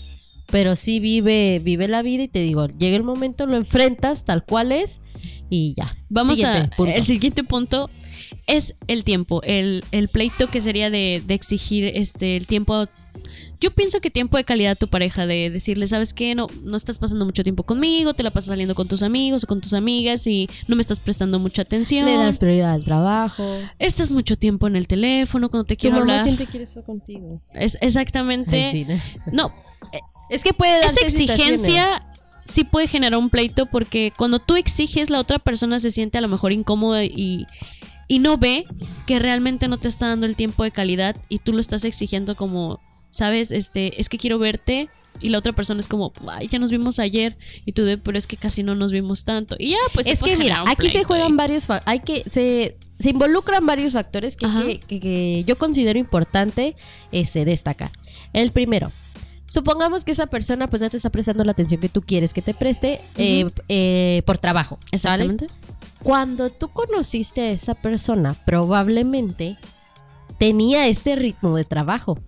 pero 0.55 0.77
sí 0.77 1.01
vive, 1.01 1.59
vive 1.59 1.89
la 1.89 2.01
vida 2.03 2.23
y 2.23 2.29
te 2.29 2.39
digo, 2.39 2.69
llega 2.69 2.97
el 2.97 3.03
momento, 3.03 3.45
lo 3.45 3.57
enfrentas 3.57 4.25
tal 4.25 4.45
cual 4.45 4.71
es 4.71 5.01
y 5.51 5.75
ya. 5.75 5.97
Vamos 6.09 6.37
Siguiente 6.39 6.61
a. 6.73 6.77
punto. 6.77 6.93
El 6.93 7.03
siguiente 7.05 7.43
punto 7.43 7.91
es 8.47 8.77
el 8.87 9.03
tiempo. 9.03 9.43
El, 9.43 9.83
el 9.91 10.07
pleito 10.07 10.47
que 10.53 10.61
sería 10.61 10.91
de, 10.91 11.21
de 11.27 11.35
exigir 11.35 11.87
este 11.97 12.37
el 12.37 12.47
tiempo. 12.47 12.87
Yo 13.61 13.73
pienso 13.73 14.01
que 14.01 14.11
tiempo 14.11 14.37
de 14.37 14.45
calidad 14.45 14.73
a 14.73 14.77
tu 14.77 14.87
pareja, 14.87 15.27
de 15.27 15.51
decirle, 15.51 15.89
¿sabes 15.89 16.15
qué? 16.15 16.37
No, 16.37 16.47
no 16.63 16.77
estás 16.77 17.01
pasando 17.01 17.25
mucho 17.25 17.43
tiempo 17.43 17.65
conmigo, 17.65 18.15
te 18.15 18.23
la 18.23 18.31
pasas 18.31 18.51
saliendo 18.51 18.77
con 18.77 18.87
tus 18.87 19.03
amigos 19.03 19.43
o 19.43 19.47
con 19.49 19.61
tus 19.61 19.73
amigas 19.73 20.25
y 20.29 20.49
no 20.69 20.77
me 20.77 20.83
estás 20.83 21.01
prestando 21.01 21.41
mucha 21.41 21.63
atención. 21.63 22.07
Le 22.07 22.17
das 22.17 22.39
prioridad 22.39 22.75
al 22.75 22.85
trabajo. 22.85 23.59
Estás 23.81 24.13
mucho 24.13 24.37
tiempo 24.37 24.69
en 24.69 24.77
el 24.77 24.87
teléfono 24.87 25.51
cuando 25.51 25.65
te 25.65 25.75
Tu 25.75 25.81
quiero 25.81 25.97
mamá 25.97 26.13
hablar. 26.13 26.23
siempre 26.23 26.47
quiere 26.47 26.63
estar 26.63 26.85
contigo. 26.85 27.43
Es 27.55 27.77
exactamente. 27.81 28.67
Ay, 28.67 28.71
sí, 28.71 28.85
¿no? 28.85 28.95
No, 29.33 29.55
Es 30.31 30.43
que 30.43 30.53
puede 30.53 30.79
esa 30.81 31.01
exigencia 31.07 32.07
sí 32.45 32.65
puede 32.65 32.89
generar 32.89 33.19
un 33.19 33.31
pleito 33.31 33.67
porque 33.67 34.13
cuando 34.17 34.39
tú 34.39 34.57
exiges 34.57 35.09
la 35.11 35.19
otra 35.19 35.39
persona 35.39 35.81
se 35.81 35.91
siente 35.91 36.19
a 36.19 36.21
lo 36.21 36.29
mejor 36.29 36.53
incómoda 36.53 37.03
y, 37.05 37.47
y 38.07 38.19
no 38.19 38.37
ve 38.37 38.67
que 39.07 39.19
realmente 39.19 39.67
no 39.69 39.79
te 39.79 39.89
está 39.89 40.09
dando 40.09 40.27
el 40.27 40.37
tiempo 40.37 40.63
de 40.63 40.71
calidad 40.71 41.17
y 41.31 41.39
tú 41.39 41.53
lo 41.55 41.61
estás 41.61 41.85
exigiendo 41.85 42.37
como, 42.37 42.81
sabes, 43.11 43.51
este, 43.51 43.99
es 44.01 44.09
que 44.11 44.19
quiero 44.19 44.39
verte 44.39 44.91
y 45.21 45.31
la 45.31 45.39
otra 45.39 45.53
persona 45.55 45.81
es 45.81 45.89
como, 45.89 46.13
ay, 46.29 46.49
ya 46.49 46.59
nos 46.59 46.71
vimos 46.71 46.99
ayer 46.99 47.39
y 47.65 47.73
tú 47.73 47.85
de, 47.85 47.97
pero 47.97 48.19
es 48.19 48.27
que 48.27 48.37
casi 48.37 48.63
no 48.63 48.75
nos 48.75 48.93
vimos 48.93 49.25
tanto. 49.25 49.57
Y 49.59 49.71
ya, 49.71 49.79
pues 49.95 50.07
es 50.07 50.21
que 50.23 50.37
mira, 50.37 50.65
aquí 50.73 50.91
se 50.91 51.05
juegan 51.05 51.29
ahí. 51.33 51.37
varios, 51.37 51.67
hay 51.87 52.01
que 52.01 52.25
se, 52.31 52.77
se 52.99 53.11
involucran 53.11 53.65
varios 53.65 53.93
factores 53.95 54.37
que, 54.37 54.45
que- 54.67 54.81
que- 54.81 55.01
que 55.01 55.45
yo 55.47 55.57
considero 55.57 55.99
importante 55.99 56.77
este, 57.13 57.45
destacar. 57.47 57.91
El 58.35 58.51
primero, 58.51 58.91
supongamos 59.47 60.05
que 60.05 60.13
esa 60.13 60.27
persona 60.27 60.69
pues 60.69 60.83
no 60.83 60.91
te 60.91 60.97
está 60.97 61.11
prestando 61.11 61.45
la 61.45 61.53
atención 61.53 61.81
que 61.81 61.89
tú 61.89 62.03
quieres 62.03 62.33
que 62.33 62.43
te 62.43 62.55
preste 62.55 63.01
eh, 63.17 63.47
eh, 63.69 64.23
por 64.27 64.39
trabajo. 64.39 64.77
¿vale? 64.77 64.89
Exactamente. 64.93 65.47
Cuando 66.03 66.51
tú 66.51 66.69
conociste 66.69 67.41
a 67.41 67.51
esa 67.51 67.75
persona, 67.75 68.35
probablemente 68.45 69.59
tenía 70.39 70.87
este 70.87 71.17
ritmo 71.17 71.57
de 71.57 71.65
trabajo. 71.65 72.19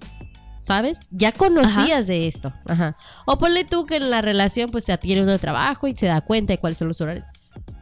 ¿Sabes? 0.59 1.03
Ya 1.13 1.31
conocías 1.31 2.09
de 2.09 2.27
esto. 2.27 2.53
Ajá. 2.67 2.97
O 3.25 3.39
ponle 3.39 3.65
tú 3.65 3.87
que 3.87 3.97
en 3.97 4.11
la 4.11 4.21
relación 4.21 4.71
pues 4.73 4.85
te 4.85 4.99
tiene 4.99 5.23
uno 5.23 5.31
de 5.31 5.39
trabajo 5.39 5.87
y 5.87 5.95
se 5.95 6.07
da 6.07 6.21
cuenta 6.23 6.55
de 6.55 6.59
cuáles 6.59 6.79
son 6.79 6.89
los 6.89 7.01
horarios. 7.01 7.25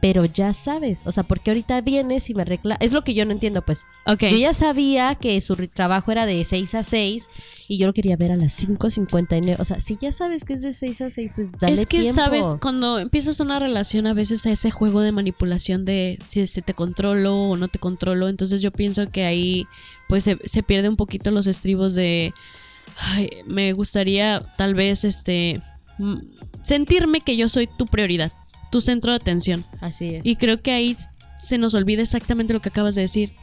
Pero 0.05 0.25
ya 0.25 0.53
sabes. 0.53 1.01
O 1.05 1.11
sea, 1.11 1.23
porque 1.23 1.49
ahorita 1.49 1.81
vienes 1.81 2.29
y 2.29 2.35
me 2.35 2.45
reclamas. 2.45 2.77
Es 2.79 2.91
lo 2.91 3.03
que 3.03 3.15
yo 3.15 3.25
no 3.25 3.31
entiendo, 3.31 3.63
pues. 3.63 3.87
Ok. 4.05 4.21
Yo 4.29 4.37
ya 4.37 4.53
sabía 4.53 5.15
que 5.15 5.41
su 5.41 5.55
trabajo 5.67 6.11
era 6.11 6.27
de 6.27 6.43
6 6.43 6.75
a 6.75 6.83
6 6.83 7.27
y 7.67 7.79
yo 7.79 7.87
lo 7.87 7.93
quería 7.93 8.15
ver 8.15 8.31
a 8.31 8.35
las 8.35 8.63
5.59. 8.63 9.55
O 9.57 9.65
sea, 9.65 9.81
si 9.81 9.97
ya 9.99 10.11
sabes 10.11 10.43
que 10.43 10.53
es 10.53 10.61
de 10.61 10.73
6 10.73 11.01
a 11.01 11.09
6, 11.09 11.31
pues 11.33 11.51
dale 11.53 11.73
es 11.73 11.87
que, 11.87 12.01
tiempo. 12.01 12.21
sabes, 12.21 12.45
cuando 12.61 12.99
empiezas 12.99 13.39
una 13.39 13.57
relación, 13.57 14.05
a 14.05 14.13
veces 14.13 14.45
ese 14.45 14.69
juego 14.69 15.01
de 15.01 15.11
manipulación 15.11 15.85
de 15.85 16.19
si, 16.27 16.45
te 16.45 16.75
controlo 16.75 17.35
o 17.35 17.57
no 17.57 17.67
te 17.67 17.79
controlo, 17.79 18.29
entonces 18.29 18.61
yo 18.61 18.69
pienso 18.69 19.09
que 19.09 19.25
ahí 19.25 19.65
pues 20.07 20.23
se, 20.23 20.37
se 20.45 20.61
pierde 20.61 20.87
un 20.87 20.97
poquito 20.97 21.31
los 21.31 21.47
estribos 21.47 21.95
de, 21.95 22.31
ay, 22.97 23.29
me 23.47 23.73
gustaría 23.73 24.53
tal 24.55 24.75
vez 24.75 25.03
este 25.03 25.63
sentirme 26.63 27.21
que 27.21 27.37
yo 27.37 27.47
soy 27.49 27.67
tu 27.67 27.85
prioridad, 27.85 28.31
tu 28.71 28.81
centro 28.81 29.11
de 29.11 29.17
atención. 29.17 29.65
Así 29.81 30.15
es. 30.15 30.25
Y 30.25 30.35
creo 30.35 30.61
que 30.61 30.71
ahí 30.71 30.95
se 31.39 31.57
nos 31.57 31.73
olvida 31.73 32.01
exactamente 32.01 32.53
lo 32.53 32.61
que 32.61 32.69
acabas 32.69 32.95
de 32.95 33.01
decir. 33.01 33.33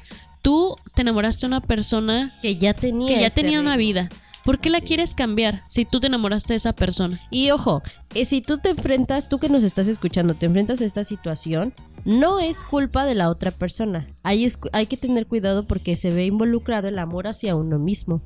Tú 0.42 0.76
te 0.94 1.02
enamoraste 1.02 1.46
de 1.46 1.48
una 1.48 1.60
persona 1.60 2.38
que 2.42 2.56
ya 2.56 2.74
tenía 2.74 3.14
que 3.14 3.20
ya 3.20 3.26
este 3.28 3.42
tenía 3.42 3.60
una 3.60 3.76
vida. 3.76 4.08
¿Por 4.44 4.58
qué 4.58 4.70
la 4.70 4.80
Así 4.80 4.80
quieres 4.80 5.14
cambiar 5.14 5.62
si 5.68 5.84
tú 5.84 6.00
te 6.00 6.08
enamoraste 6.08 6.52
de 6.52 6.56
esa 6.56 6.72
persona? 6.72 7.20
Y 7.30 7.50
ojo, 7.52 7.80
eh, 8.14 8.24
si 8.24 8.40
tú 8.40 8.58
te 8.58 8.70
enfrentas, 8.70 9.28
tú 9.28 9.38
que 9.38 9.48
nos 9.48 9.62
estás 9.62 9.86
escuchando, 9.86 10.34
te 10.34 10.46
enfrentas 10.46 10.80
a 10.80 10.84
esta 10.84 11.04
situación, 11.04 11.72
no 12.04 12.40
es 12.40 12.64
culpa 12.64 13.04
de 13.04 13.14
la 13.14 13.28
otra 13.28 13.52
persona. 13.52 14.08
Hay 14.24 14.48
que 14.88 14.96
tener 14.96 15.28
cuidado 15.28 15.68
porque 15.68 15.94
se 15.94 16.10
ve 16.10 16.26
involucrado 16.26 16.88
el 16.88 16.98
amor 16.98 17.28
hacia 17.28 17.54
uno 17.54 17.78
mismo. 17.78 18.22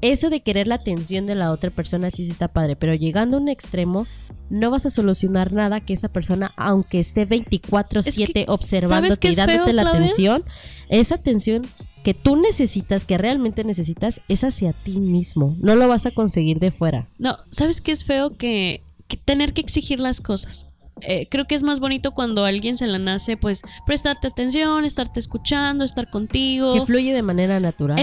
Eso 0.00 0.30
de 0.30 0.40
querer 0.40 0.66
la 0.68 0.76
atención 0.76 1.26
de 1.26 1.34
la 1.34 1.50
otra 1.50 1.70
persona 1.70 2.10
sí 2.10 2.28
está 2.28 2.48
padre, 2.48 2.76
pero 2.76 2.94
llegando 2.94 3.36
a 3.36 3.40
un 3.40 3.48
extremo, 3.48 4.06
no 4.50 4.70
vas 4.70 4.86
a 4.86 4.90
solucionar 4.90 5.52
nada 5.52 5.80
que 5.80 5.92
esa 5.92 6.08
persona, 6.08 6.52
aunque 6.56 6.98
esté 7.00 7.26
24/7 7.26 8.08
Es 8.08 8.16
que, 8.16 8.26
¿sabes 8.26 8.44
observándote 8.48 9.28
y 9.28 9.34
feo, 9.34 9.46
dándote 9.46 9.72
la 9.72 9.82
Claudia? 9.82 10.00
atención, 10.00 10.44
esa 10.88 11.16
atención 11.16 11.66
que 12.04 12.14
tú 12.14 12.36
necesitas, 12.36 13.04
que 13.04 13.18
realmente 13.18 13.64
necesitas, 13.64 14.20
es 14.28 14.44
hacia 14.44 14.72
ti 14.72 14.98
mismo. 15.00 15.56
No 15.58 15.74
lo 15.74 15.88
vas 15.88 16.06
a 16.06 16.10
conseguir 16.10 16.58
de 16.58 16.70
fuera. 16.70 17.08
No, 17.18 17.36
¿sabes 17.50 17.80
qué 17.80 17.92
es 17.92 18.04
feo? 18.04 18.36
Que, 18.36 18.82
que 19.08 19.16
tener 19.16 19.52
que 19.52 19.60
exigir 19.60 20.00
las 20.00 20.20
cosas. 20.20 20.70
Eh, 21.02 21.28
creo 21.30 21.46
que 21.46 21.54
es 21.54 21.62
más 21.62 21.80
bonito 21.80 22.12
cuando 22.12 22.44
a 22.44 22.48
alguien 22.48 22.76
se 22.76 22.86
la 22.86 22.98
nace, 22.98 23.36
pues, 23.36 23.62
prestarte 23.86 24.26
atención, 24.26 24.84
estarte 24.84 25.20
escuchando, 25.20 25.84
estar 25.84 26.10
contigo. 26.10 26.72
Que 26.72 26.86
fluye 26.86 27.12
de 27.12 27.22
manera 27.22 27.60
natural. 27.60 27.96
¿no? 27.96 28.02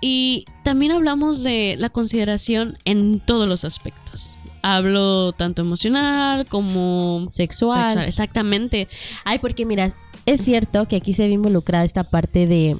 Y 0.00 0.44
también 0.62 0.92
hablamos 0.92 1.42
de 1.42 1.76
la 1.78 1.90
consideración 1.90 2.78
en 2.84 3.20
todos 3.20 3.48
los 3.48 3.64
aspectos. 3.64 4.32
Hablo 4.62 5.32
tanto 5.32 5.62
emocional 5.62 6.46
como 6.46 7.28
Sexual. 7.32 7.90
sexual. 7.90 8.08
Exactamente. 8.08 8.88
Ay, 9.24 9.38
porque 9.38 9.64
mira, 9.64 9.94
es 10.26 10.40
cierto 10.42 10.86
que 10.86 10.96
aquí 10.96 11.12
se 11.12 11.26
ve 11.26 11.34
involucrada 11.34 11.84
esta 11.84 12.04
parte 12.04 12.46
de. 12.46 12.76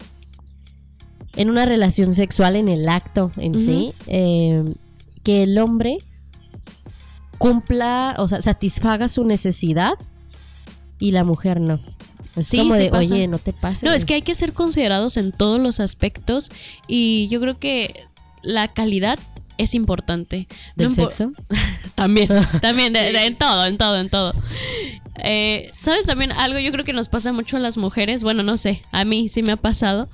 En 1.37 1.50
una 1.50 1.66
relación 1.66 2.14
sexual, 2.14 2.56
en 2.56 2.68
el 2.68 2.88
acto 2.88 3.30
en 3.37 3.58
sí, 3.58 3.92
eh, 4.08 4.64
que 5.22 5.44
el 5.44 5.56
hombre 5.58 5.98
cumpla, 7.38 8.16
o 8.18 8.26
sea, 8.26 8.40
satisfaga 8.40 9.06
su 9.06 9.25
necesidad 9.25 9.92
y 10.98 11.12
la 11.12 11.25
mujer 11.25 11.60
no. 11.60 11.80
Es 12.38 12.47
Sí, 12.49 12.59
como 12.59 12.75
de, 12.75 12.88
pasa. 12.90 13.14
oye, 13.14 13.27
no 13.29 13.38
te 13.38 13.53
pases. 13.53 13.83
No, 13.83 13.92
es 13.92 14.05
que 14.05 14.14
hay 14.14 14.22
que 14.22 14.35
ser 14.35 14.53
considerados 14.53 15.16
en 15.16 15.33
todos 15.33 15.61
los 15.61 15.81
aspectos 15.81 16.51
y 16.87 17.29
yo 17.29 17.40
creo 17.40 17.59
que 17.59 18.07
la 18.42 18.68
calidad 18.68 19.18
es 19.59 19.74
importante. 19.74 20.46
¿Del 20.77 20.88
No 20.90 20.94
sexo? 20.94 21.33
También, 21.96 22.29
también, 22.61 22.92
de- 22.92 23.12
de- 23.12 23.27
en 23.27 23.37
todo, 23.37 23.66
en 23.66 23.77
todo, 23.77 23.98
en 23.98 24.09
todo. 24.09 24.33
Eh, 25.24 25.72
¿Sabes 25.77 26.07
también 26.07 26.31
algo? 26.31 26.61
Yo 26.61 26.70
creo 26.70 26.85
que 26.85 26.92
nos 26.92 27.09
pasa 27.09 27.33
mucho 27.33 27.57
a 27.57 27.61
las 27.61 27.77
mujeres. 27.77 28.22
Bueno, 28.22 28.44
no 28.44 28.57
sé, 28.57 28.83
a 28.92 29.05
mí 29.05 29.29
sí 29.29 29.42
me 29.42 29.51
ha 29.53 29.57
pasado. 29.57 30.09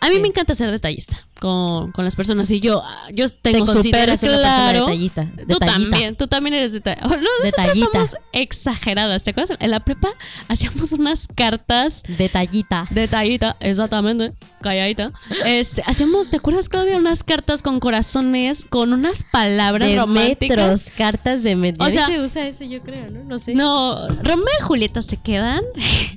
A 0.00 0.08
mí 0.08 0.16
Sí. 0.16 0.20
me 0.20 0.28
encanta 0.28 0.54
ser 0.54 0.70
detallista 0.70 1.26
con, 1.40 1.92
con 1.92 2.04
las 2.04 2.16
personas 2.16 2.50
y 2.50 2.60
yo, 2.60 2.82
yo 3.12 3.28
Te 3.28 3.52
tengo 3.52 3.66
súper 3.66 3.94
una 3.94 4.06
persona 4.06 4.38
claro. 4.38 4.80
detallita. 4.86 5.26
Tú 5.48 5.58
también, 5.58 6.16
tú 6.16 6.26
también 6.28 6.54
eres 6.54 6.72
detallista. 6.72 7.06
No, 7.08 7.16
nosotras 7.16 7.52
Detallita. 7.74 7.86
somos 7.92 8.16
exageradas. 8.32 9.22
¿Te 9.22 9.30
acuerdas? 9.30 9.56
En 9.60 9.70
la 9.70 9.80
prepa 9.80 10.08
hacíamos 10.48 10.92
unas 10.92 11.26
cartas 11.34 12.02
Detallita. 12.16 12.86
Detallita, 12.90 13.56
exactamente, 13.60 14.32
calladita. 14.62 15.12
Este, 15.44 15.82
hacíamos, 15.86 16.30
¿te 16.30 16.36
acuerdas, 16.38 16.68
Claudia? 16.68 16.96
Unas 16.96 17.22
cartas 17.24 17.62
con 17.62 17.80
corazones, 17.80 18.64
con 18.68 18.92
unas 18.92 19.24
palabras 19.24 19.88
De 19.90 19.96
románticas. 19.96 20.56
metros, 20.56 20.84
cartas 20.96 21.42
de 21.42 21.56
metros. 21.56 21.86
O 21.86 21.90
sea- 21.90 22.06
se 22.06 22.18
usa 22.20 22.46
eso, 22.46 22.64
yo 22.64 22.82
creo, 22.82 23.10
¿no? 23.10 23.24
No 23.24 23.38
sé. 23.38 23.54
No, 23.54 24.08
Romeo 24.22 24.46
y 24.60 24.62
Julieta 24.62 25.02
se 25.02 25.16
quedan 25.18 25.62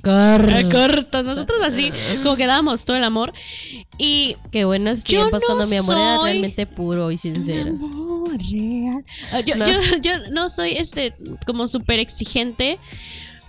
Corre. 0.02 0.68
cortos. 0.70 1.24
Nosotros 1.24 1.58
así, 1.62 1.92
como 2.22 2.36
que 2.36 2.46
dábamos 2.46 2.84
todo 2.84 2.96
el 2.96 3.04
amor. 3.04 3.32
Y. 4.00 4.36
Qué 4.50 4.64
buenos 4.64 5.04
tiempos 5.04 5.42
no 5.42 5.54
cuando 5.54 5.66
mi 5.66 5.76
amor 5.76 5.96
era 5.98 6.22
realmente 6.22 6.66
puro 6.66 7.10
y 7.10 7.18
sincero. 7.18 7.70
Amor 7.70 8.30
real. 8.38 9.04
Ah, 9.32 9.40
Yo, 9.40 9.56
No. 9.56 9.66
yo, 9.66 9.80
yo 10.02 10.12
no 10.30 10.48
soy 10.48 10.72
este 10.78 11.14
como 11.46 11.66
súper 11.66 11.98
exigente. 12.00 12.78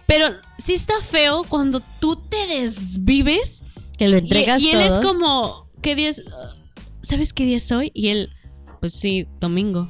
Pero 0.08 0.26
sí 0.58 0.74
está 0.74 0.94
feo 1.02 1.44
cuando 1.48 1.80
tú 2.02 2.18
te 2.18 2.46
desvives 2.48 3.64
Que 3.98 4.10
lo 4.10 4.16
Y- 4.18 4.20
entregas 4.20 4.62
y, 4.62 4.72
él 4.72 4.82
es 4.82 4.98
como, 5.00 5.70
¿qué 5.82 5.96
día 5.96 6.10
es? 6.10 6.24
¿Sabes 7.02 7.32
qué 7.34 7.46
día 7.46 7.58
es 7.58 7.72
hoy? 7.72 7.92
Y 7.94 8.10
él, 8.10 8.30
pues 8.82 8.94
sí, 8.94 9.28
domingo. 9.40 9.90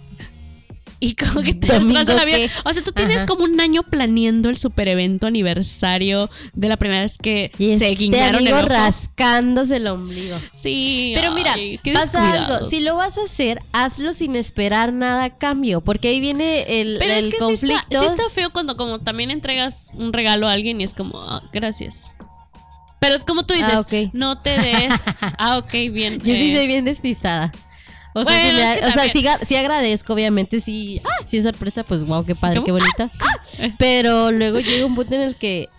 Y 1.03 1.15
como 1.15 1.41
que 1.41 1.55
te 1.55 1.65
¿Domingo 1.65 1.97
destroza 1.97 2.19
la 2.19 2.25
vida. 2.25 2.47
O 2.63 2.71
sea, 2.71 2.83
tú 2.83 2.91
tienes 2.91 3.17
Ajá. 3.17 3.25
como 3.25 3.43
un 3.43 3.59
año 3.59 3.81
planeando 3.81 4.49
el 4.49 4.57
super 4.57 4.87
evento 4.87 5.25
aniversario 5.25 6.29
de 6.53 6.69
la 6.69 6.77
primera 6.77 7.01
vez 7.01 7.17
que 7.17 7.51
Y 7.57 7.65
se 7.79 7.89
este 7.89 7.95
guiñaron 7.95 8.45
el 8.45 8.53
ojo. 8.53 8.67
rascándose 8.67 9.77
el 9.77 9.87
ombligo. 9.87 10.37
Sí. 10.51 11.13
Pero 11.15 11.31
mira, 11.31 11.53
ay, 11.55 11.79
pasa 11.93 12.31
algo. 12.31 12.63
Si 12.69 12.81
lo 12.81 12.95
vas 12.97 13.17
a 13.17 13.23
hacer, 13.23 13.59
hazlo 13.73 14.13
sin 14.13 14.35
esperar 14.35 14.93
nada 14.93 15.23
a 15.23 15.37
cambio. 15.37 15.81
Porque 15.81 16.09
ahí 16.09 16.19
viene 16.19 16.79
el, 16.81 16.97
Pero 16.99 17.13
el 17.13 17.19
es 17.19 17.25
que 17.25 17.31
sí 17.31 17.37
conflicto. 17.39 17.77
está, 17.89 17.99
sí 17.99 18.05
está 18.05 18.29
feo 18.29 18.51
cuando 18.53 18.77
como 18.77 18.99
también 18.99 19.31
entregas 19.31 19.89
un 19.95 20.13
regalo 20.13 20.47
a 20.47 20.51
alguien 20.53 20.79
y 20.81 20.83
es 20.83 20.93
como, 20.93 21.19
ah, 21.19 21.41
gracias. 21.51 22.13
Pero 22.99 23.17
como 23.25 23.43
tú 23.47 23.55
dices, 23.55 23.73
Ah, 23.73 23.79
ok. 23.79 24.11
no 24.13 24.37
te 24.39 24.51
des. 24.51 24.93
ah, 25.39 25.57
ok, 25.57 25.71
bien. 25.91 26.19
Yo 26.19 26.35
sí 26.35 26.51
eh, 26.51 26.55
soy 26.57 26.67
bien 26.67 26.85
despistada. 26.85 27.51
O 28.13 28.23
sea, 28.25 28.33
Bueno, 28.33 28.49
sí, 28.49 28.55
me- 28.55 28.73
es 28.73 28.79
que 28.79 28.85
o 28.85 28.91
sea, 28.91 29.39
sí, 29.45 29.55
agradezco, 29.55 30.13
obviamente, 30.13 30.59
sí, 30.59 30.99
ah, 31.05 31.23
sí 31.25 31.37
es 31.37 31.43
sorpresa, 31.43 31.83
pues 31.83 32.05
wow, 32.05 32.25
qué 32.25 32.35
padre, 32.35 32.57
¿Cómo? 32.57 32.65
qué 32.65 32.71
bonita. 32.73 33.09
ah. 33.21 33.69
Pero 33.77 34.31
luego 34.31 34.59
llega 34.59 34.85
un 34.85 34.95
punto 34.95 35.15
en 35.15 35.21
el 35.21 35.35
que, 35.37 35.69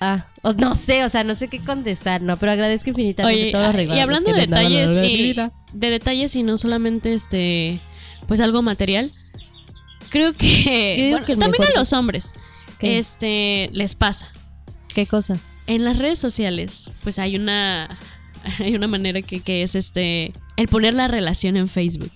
ah, 0.00 0.24
o- 0.42 0.52
no 0.52 0.74
sé, 0.74 1.04
o 1.04 1.08
sea, 1.08 1.22
no 1.24 1.34
sé 1.34 1.48
qué 1.48 1.60
contestar, 1.60 2.22
no, 2.22 2.36
pero 2.38 2.52
agradezco 2.52 2.90
infinitamente 2.90 3.42
Oye, 3.42 3.50
todos 3.52 3.64
los 3.66 3.74
ah, 3.74 3.76
regalos. 3.76 3.98
y 3.98 4.00
hablando 4.00 4.26
que 4.26 4.32
de 4.32 4.40
detalles 4.46 4.90
y 5.10 5.22
vida. 5.22 5.52
de 5.72 5.90
detalles 5.90 6.34
y 6.36 6.42
no 6.42 6.56
solamente 6.58 7.12
este 7.14 7.78
pues 8.26 8.40
algo 8.40 8.62
material 8.62 9.12
creo 10.10 10.32
que, 10.32 11.08
bueno, 11.10 11.26
también 11.26 11.50
mejor- 11.50 11.76
a 11.76 11.78
los 11.80 11.92
hombres 11.92 12.34
¿Qué? 12.78 12.98
este 12.98 13.68
les 13.72 13.94
pasa 13.94 14.30
¿Qué 14.94 15.06
cosa? 15.06 15.38
en 15.66 15.84
las 15.84 15.98
redes 15.98 16.18
sociales 16.18 16.92
pues 17.02 17.18
hay 17.18 17.36
una 17.36 17.98
hay 18.58 18.74
una 18.74 18.86
manera 18.86 19.22
que, 19.22 19.40
que 19.40 19.62
es 19.62 19.74
este 19.74 20.32
el 20.56 20.68
poner 20.68 20.94
la 20.94 21.08
relación 21.08 21.56
en 21.56 21.68
Facebook 21.68 22.12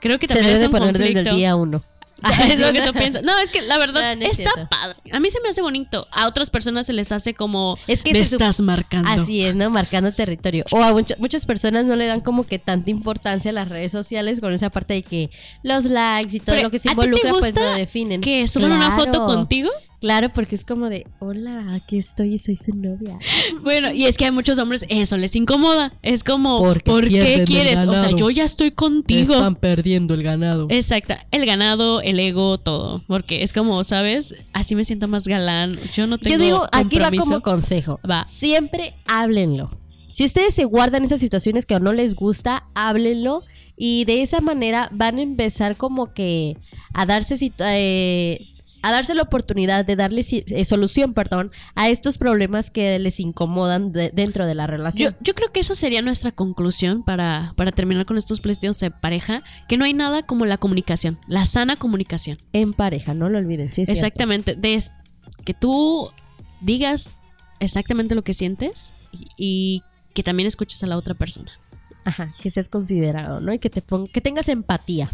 creo 0.00 0.18
que 0.18 0.26
Se 0.28 0.34
también 0.34 0.46
debe 0.46 0.54
es 0.54 0.60
de 0.60 0.66
un 0.66 0.72
poner 0.72 0.98
desde 0.98 1.20
el 1.30 1.36
día 1.36 1.54
uno. 1.56 1.82
es 2.48 2.60
lo 2.60 2.72
que 2.72 2.82
tú 2.82 2.92
piensas. 2.98 3.22
No, 3.24 3.36
es 3.40 3.50
que 3.50 3.62
la 3.62 3.78
verdad 3.78 4.14
No, 4.14 4.20
no 4.20 4.26
es 4.30 4.38
está 4.38 4.52
cierto. 4.52 4.68
padre. 4.70 4.96
A 5.12 5.18
mí 5.18 5.28
se 5.30 5.40
me 5.40 5.48
hace 5.48 5.60
bonito. 5.60 6.06
A 6.12 6.28
otras 6.28 6.50
personas 6.50 6.86
se 6.86 6.92
les 6.92 7.10
hace 7.10 7.34
como. 7.34 7.76
Es 7.88 8.04
que 8.04 8.12
"Me 8.12 8.24
se 8.24 8.34
estás 8.36 8.60
marcando. 8.60 9.10
Así 9.10 9.44
es, 9.44 9.56
¿no? 9.56 9.70
Marcando 9.70 10.12
territorio. 10.12 10.64
O 10.70 10.80
a 10.82 10.92
mucha- 10.92 11.16
muchas 11.18 11.46
personas 11.46 11.84
no 11.84 11.96
le 11.96 12.06
dan 12.06 12.20
como 12.20 12.44
que 12.46 12.60
tanta 12.60 12.90
importancia 12.92 13.50
a 13.50 13.54
las 13.54 13.68
redes 13.68 13.90
sociales 13.90 14.38
con 14.38 14.52
esa 14.52 14.70
parte 14.70 14.94
de 14.94 15.02
que 15.02 15.30
los 15.64 15.84
likes 15.84 16.36
y 16.36 16.40
todo 16.40 16.54
Pero, 16.54 16.62
lo 16.68 16.70
que 16.70 16.78
se 16.78 16.88
¿a 16.90 16.92
ti 16.92 16.96
te 16.98 17.04
involucra 17.06 17.30
pues 17.30 17.44
gusta 17.46 17.70
lo 17.72 17.76
definen. 17.76 18.20
Que 18.20 18.46
suban 18.46 18.70
una 18.72 18.92
foto 18.92 19.26
contigo. 19.26 19.70
Claro, 20.02 20.30
porque 20.30 20.56
es 20.56 20.64
como 20.64 20.88
de, 20.88 21.06
hola, 21.20 21.74
aquí 21.74 21.96
estoy 21.96 22.34
y 22.34 22.38
soy 22.38 22.56
su 22.56 22.74
novia. 22.74 23.20
Bueno, 23.62 23.92
y 23.92 24.06
es 24.06 24.16
que 24.16 24.26
a 24.26 24.32
muchos 24.32 24.58
hombres 24.58 24.84
eso 24.88 25.16
les 25.16 25.36
incomoda. 25.36 25.92
Es 26.02 26.24
como, 26.24 26.58
Porque 26.58 26.90
¿por 26.90 27.08
qué 27.08 27.44
quieres? 27.46 27.84
O 27.84 27.92
sea, 27.92 28.10
yo 28.10 28.28
ya 28.30 28.42
estoy 28.42 28.72
contigo. 28.72 29.34
Están 29.34 29.54
perdiendo 29.54 30.14
el 30.14 30.24
ganado. 30.24 30.66
Exacto, 30.70 31.14
el 31.30 31.46
ganado, 31.46 32.00
el 32.00 32.18
ego, 32.18 32.58
todo. 32.58 33.04
Porque 33.06 33.44
es 33.44 33.52
como, 33.52 33.84
¿sabes? 33.84 34.34
Así 34.52 34.74
me 34.74 34.84
siento 34.84 35.06
más 35.06 35.28
galán. 35.28 35.78
Yo 35.94 36.08
no 36.08 36.18
tengo 36.18 36.36
Yo 36.36 36.42
digo, 36.42 36.66
aquí 36.72 36.98
va 36.98 37.12
como 37.12 37.40
consejo. 37.40 38.00
Va. 38.08 38.26
Siempre 38.28 38.96
háblenlo. 39.06 39.70
Si 40.10 40.24
ustedes 40.24 40.52
se 40.52 40.64
guardan 40.64 41.04
esas 41.04 41.20
situaciones 41.20 41.64
que 41.64 41.78
no 41.78 41.92
les 41.92 42.16
gusta, 42.16 42.64
háblenlo. 42.74 43.44
Y 43.76 44.04
de 44.06 44.22
esa 44.22 44.40
manera 44.40 44.88
van 44.92 45.18
a 45.18 45.22
empezar 45.22 45.76
como 45.76 46.12
que 46.12 46.56
a 46.92 47.06
darse 47.06 47.52
eh, 47.60 48.51
a 48.82 48.90
darse 48.90 49.14
la 49.14 49.22
oportunidad 49.22 49.84
de 49.86 49.96
darle 49.96 50.22
eh, 50.30 50.64
solución, 50.64 51.14
perdón, 51.14 51.50
a 51.74 51.88
estos 51.88 52.18
problemas 52.18 52.70
que 52.70 52.98
les 52.98 53.20
incomodan 53.20 53.92
de- 53.92 54.10
dentro 54.10 54.44
de 54.46 54.54
la 54.54 54.64
Yo, 54.64 54.70
relación. 54.70 55.16
yo 55.20 55.34
creo 55.34 55.50
que 55.52 55.60
esa 55.60 55.74
sería 55.74 56.02
nuestra 56.02 56.32
conclusión 56.32 57.02
para, 57.04 57.54
para 57.56 57.72
terminar 57.72 58.04
con 58.06 58.18
estos 58.18 58.40
pleitos 58.40 58.80
de 58.80 58.90
pareja, 58.90 59.42
que 59.68 59.76
no 59.76 59.84
hay 59.84 59.94
nada 59.94 60.24
como 60.24 60.44
la 60.46 60.58
comunicación, 60.58 61.18
la 61.28 61.46
sana 61.46 61.76
comunicación. 61.76 62.38
En 62.52 62.72
pareja, 62.74 63.14
no 63.14 63.28
lo 63.28 63.38
olviden. 63.38 63.72
Sí, 63.72 63.82
es 63.82 63.88
exactamente, 63.88 64.56
de 64.56 64.74
es- 64.74 64.90
que 65.44 65.54
tú 65.54 66.10
digas 66.60 67.18
exactamente 67.60 68.14
lo 68.14 68.22
que 68.24 68.34
sientes 68.34 68.92
y, 69.12 69.28
y 69.36 69.82
que 70.14 70.22
también 70.22 70.46
escuches 70.46 70.82
a 70.82 70.86
la 70.86 70.96
otra 70.96 71.14
persona. 71.14 71.50
Ajá, 72.04 72.34
que 72.40 72.50
seas 72.50 72.68
considerado, 72.68 73.40
¿no? 73.40 73.52
Y 73.52 73.58
que 73.60 73.70
te 73.70 73.82
que 74.12 74.20
tengas 74.20 74.48
empatía. 74.48 75.08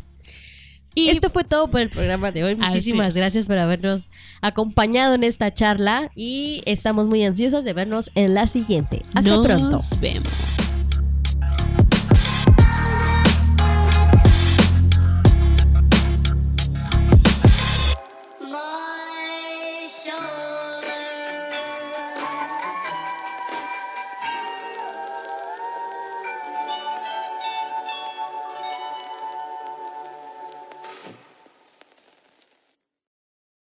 Y 0.99 1.11
Esto 1.11 1.31
fue 1.31 1.45
todo 1.45 1.69
por 1.69 1.81
el 1.81 1.91
programa 1.91 2.33
de 2.33 2.45
hoy. 2.45 2.57
Muchísimas 2.57 3.15
gracias 3.15 3.47
por 3.47 3.59
habernos 3.59 4.09
acompañado 4.41 5.15
en 5.15 5.25
esta 5.25 5.55
charla 5.55 6.11
y 6.15 6.63
estamos 6.67 7.07
muy 7.07 7.25
ansiosos 7.25 7.65
de 7.65 7.73
vernos 7.73 8.11
en 8.15 8.35
la 8.35 8.47
siguiente. 8.47 9.03
Hasta 9.15 9.31
nos 9.31 9.47
pronto. 9.47 9.79
vemos. 10.01 10.29